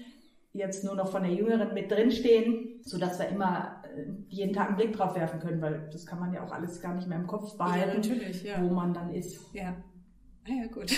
[0.54, 4.78] jetzt nur noch von der Jüngeren mit drinstehen, sodass wir immer äh, jeden Tag einen
[4.78, 7.28] Blick drauf werfen können, weil das kann man ja auch alles gar nicht mehr im
[7.28, 8.56] Kopf ja, behalten, natürlich, ja.
[8.62, 9.40] wo man dann ist.
[9.54, 9.76] Ja.
[10.48, 10.92] Ah, ja, gut.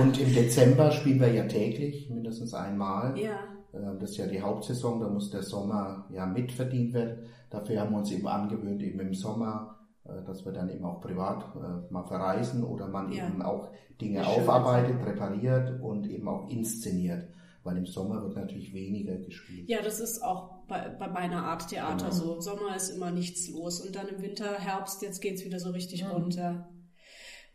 [0.00, 3.16] Und im Dezember spielen wir ja täglich, mindestens einmal.
[3.18, 3.38] ja.
[3.72, 7.24] Äh, Das ist ja die Hauptsaison, da muss der Sommer ja mitverdient werden.
[7.50, 11.00] Dafür haben wir uns eben angewöhnt, eben im Sommer, äh, dass wir dann eben auch
[11.00, 13.26] privat äh, mal verreisen oder man Ja.
[13.28, 17.28] eben auch Dinge aufarbeitet, repariert und eben auch inszeniert.
[17.64, 19.68] Weil im Sommer wird natürlich weniger gespielt.
[19.68, 22.10] Ja, das ist auch bei, bei meiner Art Theater Genau.
[22.10, 22.40] so.
[22.40, 26.04] Sommer ist immer nichts los und dann im Winter, Herbst, jetzt geht's wieder so richtig
[26.04, 26.10] Mhm.
[26.12, 26.68] runter.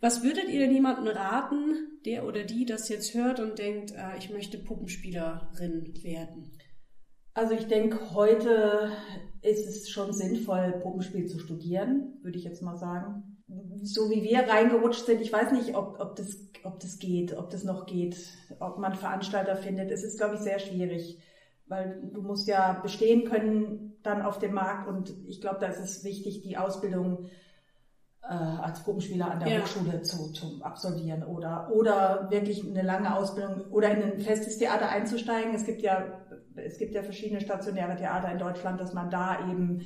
[0.03, 4.17] Was würdet ihr denn jemandem raten, der oder die das jetzt hört und denkt, äh,
[4.17, 6.51] ich möchte Puppenspielerin werden?
[7.33, 8.91] Also ich denke, heute
[9.41, 13.37] ist es schon sinnvoll, Puppenspiel zu studieren, würde ich jetzt mal sagen.
[13.81, 17.49] So wie wir reingerutscht sind, ich weiß nicht, ob, ob, das, ob das geht, ob
[17.49, 18.17] das noch geht,
[18.59, 19.89] ob man Veranstalter findet.
[19.89, 21.17] Es ist, glaube ich, sehr schwierig,
[21.67, 25.79] weil du musst ja bestehen können dann auf dem Markt und ich glaube, da ist
[25.79, 27.29] es wichtig, die Ausbildung
[28.27, 29.61] äh, als Puppenspieler an der Ja.
[29.61, 34.89] Hochschule zu, zu absolvieren oder, oder wirklich eine lange Ausbildung oder in ein festes Theater
[34.89, 35.53] einzusteigen.
[35.53, 36.21] Es gibt ja,
[36.55, 39.81] es gibt ja verschiedene stationäre Theater in Deutschland, dass man da eben,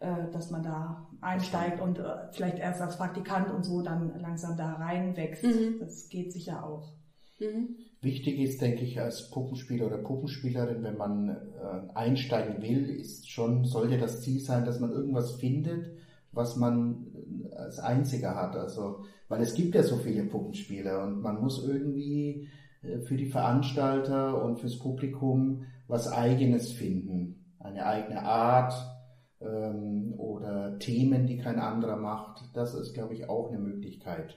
[0.00, 4.56] äh, dass man da einsteigt und äh, vielleicht erst als Praktikant und so dann langsam
[4.56, 5.44] da reinwächst.
[5.44, 5.76] Mhm.
[5.80, 6.94] Das geht sicher auch.
[7.38, 7.76] Mhm.
[8.00, 13.64] Wichtig ist, denke ich, als Puppenspieler oder Puppenspielerin, wenn man äh, einsteigen will, ist schon,
[13.64, 15.92] sollte das Ziel sein, dass man irgendwas findet,
[16.32, 17.06] was man
[17.50, 18.56] äh, als einziger hat.
[18.56, 22.48] Also, weil es gibt ja so viele Puppenspieler und man muss irgendwie
[22.82, 27.54] äh, für die Veranstalter und fürs Publikum was Eigenes finden.
[27.58, 28.74] Eine eigene Art
[29.40, 32.42] ähm, oder Themen, die kein anderer macht.
[32.54, 34.36] Das ist, glaube ich, auch eine Möglichkeit.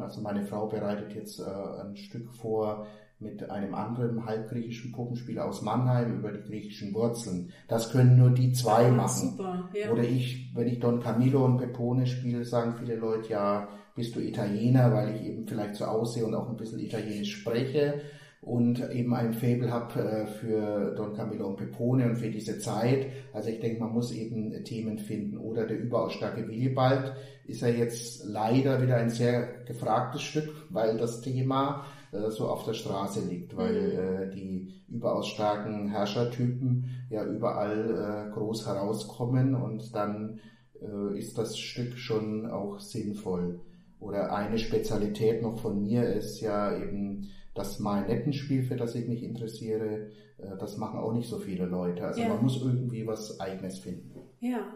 [0.00, 2.86] Also meine Frau bereitet jetzt äh, ein Stück vor
[3.20, 7.50] mit einem anderen halbgriechischen Puppenspieler aus Mannheim über die griechischen Wurzeln.
[7.66, 9.30] Das können nur die zwei Ah, machen.
[9.30, 9.90] Super, ja.
[9.90, 14.20] Oder ich, wenn ich Don Camillo und Pepone spiele, sagen viele Leute, ja, bist du
[14.20, 18.00] Italiener, weil ich eben vielleicht so aussehe und auch ein bisschen Italienisch spreche
[18.40, 23.08] und eben ein Faible habe äh, für Don Camillo und Pepone und für diese Zeit.
[23.32, 25.38] Also ich denke, man muss eben Themen finden.
[25.38, 27.14] Oder der überaus starke Willibald
[27.46, 32.64] ist ja jetzt leider wieder ein sehr gefragtes Stück, weil das Thema äh, so auf
[32.64, 33.98] der Straße liegt, weil mhm.
[33.98, 40.40] äh, die überaus starken Herrschertypen ja überall äh, groß herauskommen und dann
[40.80, 43.60] äh, ist das Stück schon auch sinnvoll.
[44.00, 49.22] Oder eine Spezialität noch von mir ist ja eben das Marionettenspiel, für das ich mich
[49.22, 50.10] interessiere.
[50.38, 52.06] Äh, das machen auch nicht so viele Leute.
[52.06, 52.28] Also ja.
[52.28, 54.20] man muss irgendwie was Eigenes finden.
[54.40, 54.72] Ja,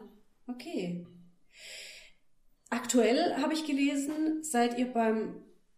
[0.49, 1.07] okay.
[2.71, 5.35] Aktuell habe ich gelesen, seid ihr beim,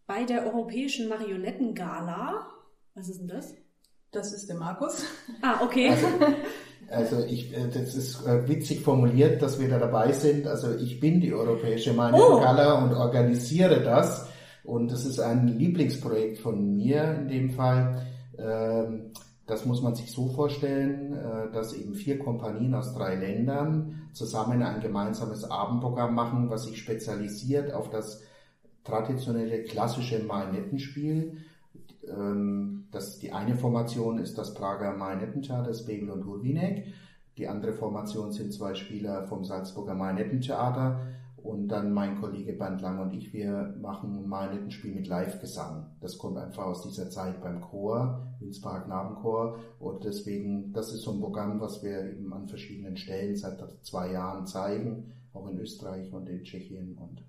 [0.07, 2.47] bei der Europäischen Marionettengala.
[2.95, 3.55] Was ist denn das?
[4.13, 5.05] Das ist der Markus.
[5.43, 5.91] Ah, okay.
[5.91, 6.07] Also,
[6.89, 10.47] also ich, äh, das ist äh, witzig formuliert, dass wir da dabei sind.
[10.47, 12.85] Also ich bin die Europäische Marionettengala oh.
[12.85, 14.29] und organisiere das.
[14.63, 18.07] Und das ist ein Lieblingsprojekt von mir in dem Fall.
[18.39, 19.13] Ähm,
[19.47, 24.63] das muss man sich so vorstellen, äh, dass eben vier Kompanien aus drei Ländern zusammen
[24.63, 28.23] ein gemeinsames Abendprogramm machen, was sich spezialisiert auf das
[28.85, 31.39] traditionelle klassische Marionettenspiel.
[32.07, 36.87] Ähm, das, die eine Formation ist das Prager Marionettentheater Spegel und Hurwinek.
[37.37, 41.01] Die andere Formation sind zwei Spieler vom Salzburger Marionettentheater
[41.45, 45.87] und dann mein Kollege Bernd Lang und ich, wir machen ein Spiel mit Live-Gesang.
[46.01, 49.59] Das kommt einfach aus dieser Zeit beim Chor, Winspark Knabenchor.
[49.79, 54.13] Und deswegen, das ist so ein Programm, was wir eben an verschiedenen Stellen seit zwei
[54.13, 57.23] Jahren zeigen, auch in Österreich und in Tschechien und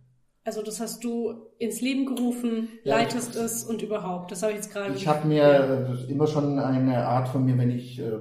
[0.46, 4.32] also das hast du ins Leben gerufen, ja, leitest es und überhaupt.
[4.32, 4.93] Das habe ich jetzt gerade.
[4.93, 6.08] Ich habe mir ja.
[6.08, 8.20] immer schon eine Art von mir, wenn ich äh,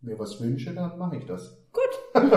[0.00, 1.56] mir was wünsche, dann mache ich das.
[1.72, 2.22] Gut.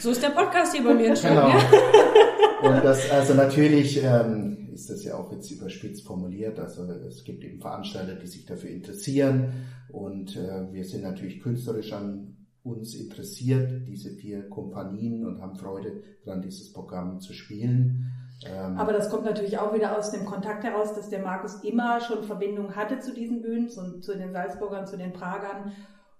[0.00, 1.30] so ist der Podcast hier bei mir schon.
[1.30, 1.50] Genau.
[2.62, 6.58] Und das, also natürlich ähm, ist das ja auch jetzt überspitzt formuliert.
[6.58, 9.52] Also es gibt eben Veranstalter, die sich dafür interessieren.
[9.90, 16.02] Und äh, wir sind natürlich künstlerisch an uns interessiert, diese vier Kompanien, und haben Freude
[16.24, 18.12] daran, dieses Programm zu spielen.
[18.46, 22.00] Ähm, Aber das kommt natürlich auch wieder aus dem Kontakt heraus, dass der Markus immer
[22.00, 25.72] schon Verbindung hatte zu diesen Bühnen, zu, zu den Salzburgern, zu den Pragern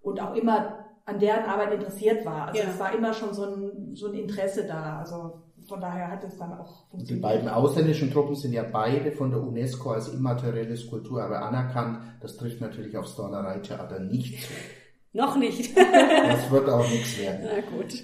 [0.03, 2.49] und auch immer an deren Arbeit interessiert war.
[2.49, 2.68] Also ja.
[2.70, 4.99] es war immer schon so ein, so ein Interesse da.
[4.99, 7.11] Also von daher hat es dann auch funktioniert.
[7.11, 12.01] Die beiden ausländischen Truppen sind ja beide von der UNESCO als immaterielles Kulturerbe anerkannt.
[12.20, 14.53] Das trifft natürlich aufs Donnereitheater nicht zu.
[15.12, 15.77] Noch nicht.
[15.77, 17.49] das wird auch nichts werden.
[17.55, 17.95] Na gut.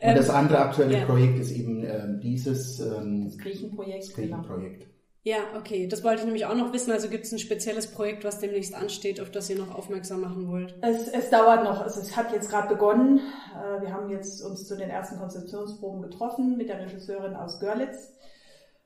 [0.00, 1.04] Und das ähm, andere aktuelle ja.
[1.04, 4.04] Projekt ist eben äh, dieses ähm, das Griechenprojekt.
[4.04, 4.80] Das Griechenprojekt.
[4.80, 4.92] Genau.
[5.24, 5.86] Ja, okay.
[5.88, 6.90] Das wollte ich nämlich auch noch wissen.
[6.92, 10.48] Also gibt es ein spezielles Projekt, was demnächst ansteht, auf das ihr noch aufmerksam machen
[10.48, 10.74] wollt?
[10.80, 11.82] Es, es dauert noch.
[11.82, 13.20] Also es hat jetzt gerade begonnen.
[13.54, 18.14] Äh, wir haben jetzt uns zu den ersten Konzeptionsproben getroffen mit der Regisseurin aus Görlitz.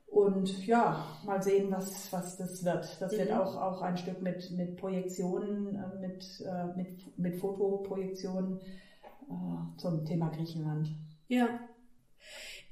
[0.07, 3.01] Und ja, mal sehen, was, was das wird.
[3.01, 3.19] Das mhm.
[3.19, 8.59] wird auch, auch ein Stück mit, mit Projektionen, äh, mit, äh, mit, mit Fotoprojektionen
[9.77, 10.89] zum Thema Griechenland.
[11.29, 11.49] Ja,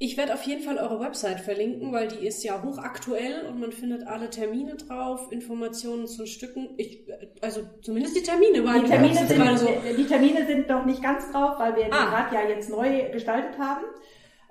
[0.03, 3.71] ich werde auf jeden Fall eure Website verlinken, weil die ist ja hochaktuell und man
[3.71, 6.71] findet alle Termine drauf, Informationen zu Stücken.
[6.79, 7.07] Ich,
[7.43, 9.69] also zumindest die Termine waren die Termine, sind, so.
[9.99, 12.09] die Termine sind noch nicht ganz drauf, weil wir ah.
[12.09, 13.85] gerade ja jetzt neu gestaltet haben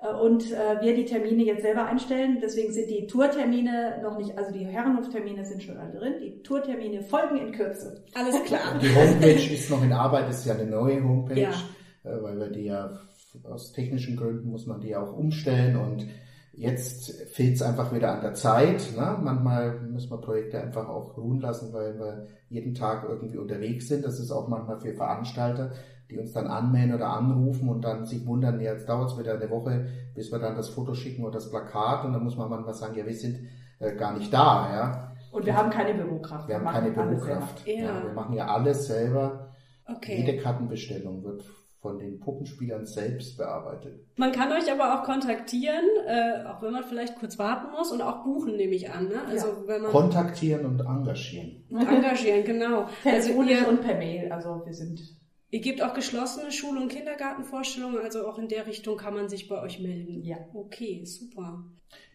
[0.00, 2.38] äh, und äh, wir die Termine jetzt selber einstellen.
[2.40, 6.14] Deswegen sind die Tourtermine noch nicht, also die Herrenhoftermine sind schon alle drin.
[6.22, 8.04] Die Tourtermine folgen in Kürze.
[8.14, 8.78] Alles klar.
[8.80, 11.50] Die Homepage ist noch in Arbeit, das ist ja eine neue Homepage, ja.
[12.04, 12.98] Äh, weil wir die ja
[13.44, 16.06] aus technischen Gründen muss man die auch umstellen und
[16.52, 18.92] jetzt fehlt es einfach wieder an der Zeit.
[18.96, 19.16] Ne?
[19.22, 24.04] Manchmal müssen wir Projekte einfach auch ruhen lassen, weil wir jeden Tag irgendwie unterwegs sind.
[24.04, 25.72] Das ist auch manchmal für Veranstalter,
[26.10, 29.34] die uns dann anmelden oder anrufen und dann sich wundern, ja, jetzt dauert es wieder
[29.34, 32.50] eine Woche, bis wir dann das Foto schicken oder das Plakat und dann muss man
[32.50, 33.48] manchmal sagen, ja, wir sind
[33.78, 34.70] äh, gar nicht da.
[34.72, 35.12] Ja?
[35.30, 36.48] Und wir haben keine Bürokraft.
[36.48, 37.66] Wir, wir haben keine Bürokraft.
[37.66, 37.74] Ja.
[37.74, 38.02] ja.
[38.04, 39.54] wir machen ja alles selber.
[39.86, 40.24] Okay.
[40.24, 41.44] Jede Kartenbestellung wird
[41.80, 44.04] von den Puppenspielern selbst bearbeitet.
[44.16, 48.02] Man kann euch aber auch kontaktieren, äh, auch wenn man vielleicht kurz warten muss und
[48.02, 49.08] auch buchen, nehme ich an.
[49.08, 49.22] Ne?
[49.26, 49.54] Also ja.
[49.66, 51.64] wenn man kontaktieren und engagieren.
[51.70, 52.86] Engagieren, genau.
[53.02, 54.30] Telefonisch also und per Mail.
[54.30, 55.00] Also wir sind.
[55.52, 59.48] Ihr gebt auch geschlossene Schul- und Kindergartenvorstellungen, also auch in der Richtung kann man sich
[59.48, 60.22] bei euch melden.
[60.22, 60.36] Ja.
[60.54, 61.64] Okay, super.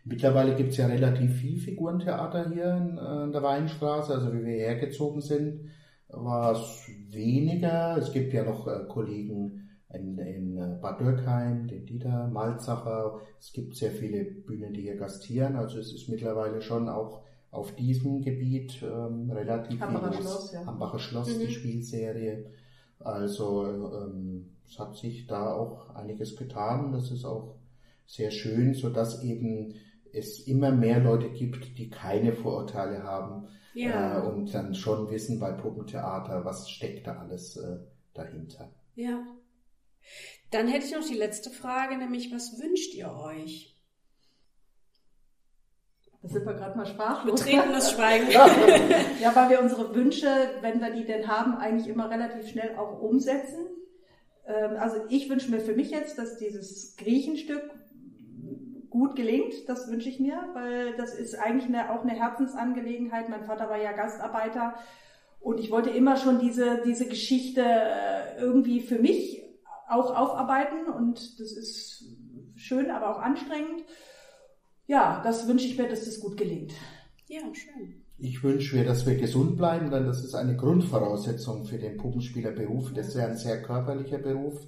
[0.06, 4.46] Mittlerweile gibt es ja relativ viel Figurentheater hier in, äh, in der Weinstraße, also wie
[4.46, 5.72] wir hergezogen sind
[6.16, 7.98] war es weniger.
[7.98, 13.20] Es gibt ja noch äh, Kollegen in, in äh, Bad Dürkheim, den Dieter Malzacher.
[13.40, 15.56] Es gibt sehr viele Bühnen, die hier gastieren.
[15.56, 20.66] Also es ist mittlerweile schon auch auf diesem Gebiet ähm, relativ Hambacher viel Schloss, ja.
[20.66, 21.40] Hambacher Schloss, mhm.
[21.42, 22.52] die Spielserie.
[23.00, 26.92] Also ähm, es hat sich da auch einiges getan.
[26.92, 27.56] Das ist auch
[28.06, 29.74] sehr schön, so dass eben
[30.16, 34.20] es immer mehr Leute gibt, die keine Vorurteile haben ja.
[34.20, 37.78] Äh, und dann schon wissen bei Puppentheater, was steckt da alles äh,
[38.14, 38.72] dahinter.
[38.96, 39.22] Ja.
[40.50, 43.76] Dann hätte ich noch die letzte Frage, nämlich was wünscht ihr euch?
[46.22, 47.44] Da sind wir gerade mal sprachlos.
[47.44, 48.32] Betretenes Schweigen.
[49.22, 50.28] ja, weil wir unsere Wünsche,
[50.62, 53.68] wenn wir die denn haben, eigentlich immer relativ schnell auch umsetzen.
[54.48, 57.62] Ähm, also ich wünsche mir für mich jetzt, dass dieses Griechenstück
[59.00, 59.54] gut gelingt.
[59.68, 63.30] Das wünsche ich mir, weil das ist eigentlich eine, auch eine Herzensangelegenheit.
[63.30, 64.76] Mein Vater war ja Gastarbeiter
[65.40, 69.44] und ich wollte immer schon diese, diese Geschichte äh, irgendwie für mich
[69.88, 72.06] auch aufarbeiten und das ist
[72.56, 73.84] schön, aber auch anstrengend
[74.88, 76.74] ja, das wünsche ich mir, dass das gut gelingt.
[77.28, 78.02] Ja, schön.
[78.18, 82.94] Ich wünsche mir, dass wir gesund bleiben, denn das ist eine Grundvoraussetzung für den Puppenspielerberuf.
[82.94, 84.60] Das ist ja ein sehr körperlicher Beruf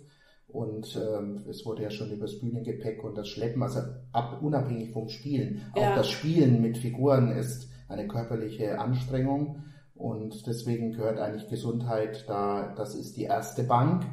[0.48, 3.80] und ähm, es wurde ja schon über das Bühnengepäck und das Schleppen, also
[4.12, 5.62] ab, unabhängig vom Spielen.
[5.76, 5.92] Ja.
[5.92, 12.74] Auch das Spielen mit Figuren ist eine körperliche Anstrengung und deswegen gehört eigentlich Gesundheit da,
[12.76, 14.06] das ist die erste Bank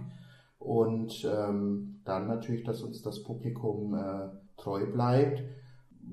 [0.58, 5.42] und ähm, dann natürlich, dass uns das Publikum äh, treu bleibt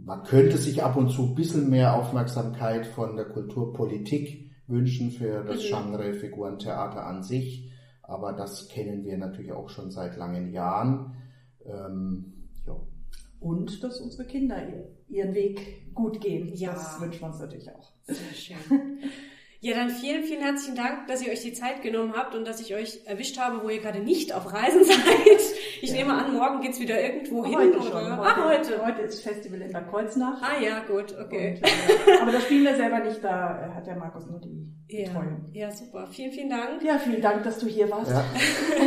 [0.03, 5.43] man könnte sich ab und zu ein bisschen mehr Aufmerksamkeit von der Kulturpolitik wünschen für
[5.43, 5.67] das mhm.
[5.67, 7.70] Genre Figurentheater an sich,
[8.11, 11.15] aber das kennen wir natürlich auch schon seit langen Jahren.
[11.65, 12.75] Ähm, ja.
[13.39, 14.57] Und dass unsere Kinder
[15.07, 16.53] ihren Weg gut gehen.
[16.53, 16.73] Ja.
[16.73, 17.93] Das wünschen wir uns natürlich auch.
[18.03, 18.57] Sehr schön.
[19.63, 22.59] Ja, dann vielen, vielen herzlichen Dank, dass ihr euch die Zeit genommen habt und dass
[22.59, 24.97] ich euch erwischt habe, wo ihr gerade nicht auf Reisen seid.
[25.83, 25.97] Ich ja.
[25.97, 27.55] nehme an, morgen geht's wieder irgendwo hin.
[27.55, 27.93] Heute schon.
[27.93, 28.83] Heute, ah, heute.
[28.83, 30.41] Heute ist Festival in der Kreuznach.
[30.41, 31.61] Ah ja, gut, okay.
[31.61, 35.07] Und, äh, aber das spielen wir selber nicht, da hat der Markus nur die ja.
[35.07, 35.49] Betreuung.
[35.53, 36.07] Ja, super.
[36.11, 36.83] Vielen, vielen Dank.
[36.83, 38.11] Ja, vielen Dank, dass du hier warst.
[38.11, 38.25] Ja.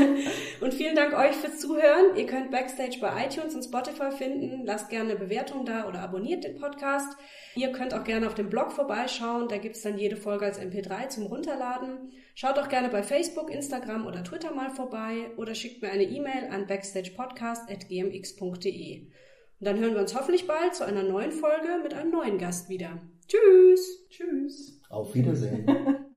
[0.61, 2.17] und vielen Dank euch fürs Zuhören.
[2.17, 4.65] Ihr könnt Backstage bei iTunes und Spotify finden.
[4.65, 7.17] Lasst gerne eine Bewertung da oder abonniert den Podcast.
[7.57, 9.49] Ihr könnt auch gerne auf dem Blog vorbeischauen.
[9.49, 12.13] Da gibt's dann jede Folge als MP3 zum Runterladen.
[12.35, 16.49] Schaut auch gerne bei Facebook, Instagram oder Twitter mal vorbei oder schickt mir eine E-Mail
[16.51, 19.11] an backstagepodcast.gmx.de.
[19.65, 22.69] Und dann hören wir uns hoffentlich bald zu einer neuen Folge mit einem neuen Gast
[22.69, 23.01] wieder.
[23.27, 24.07] Tschüss!
[24.11, 24.79] Tschüss!
[24.91, 25.65] Auf Wiedersehen!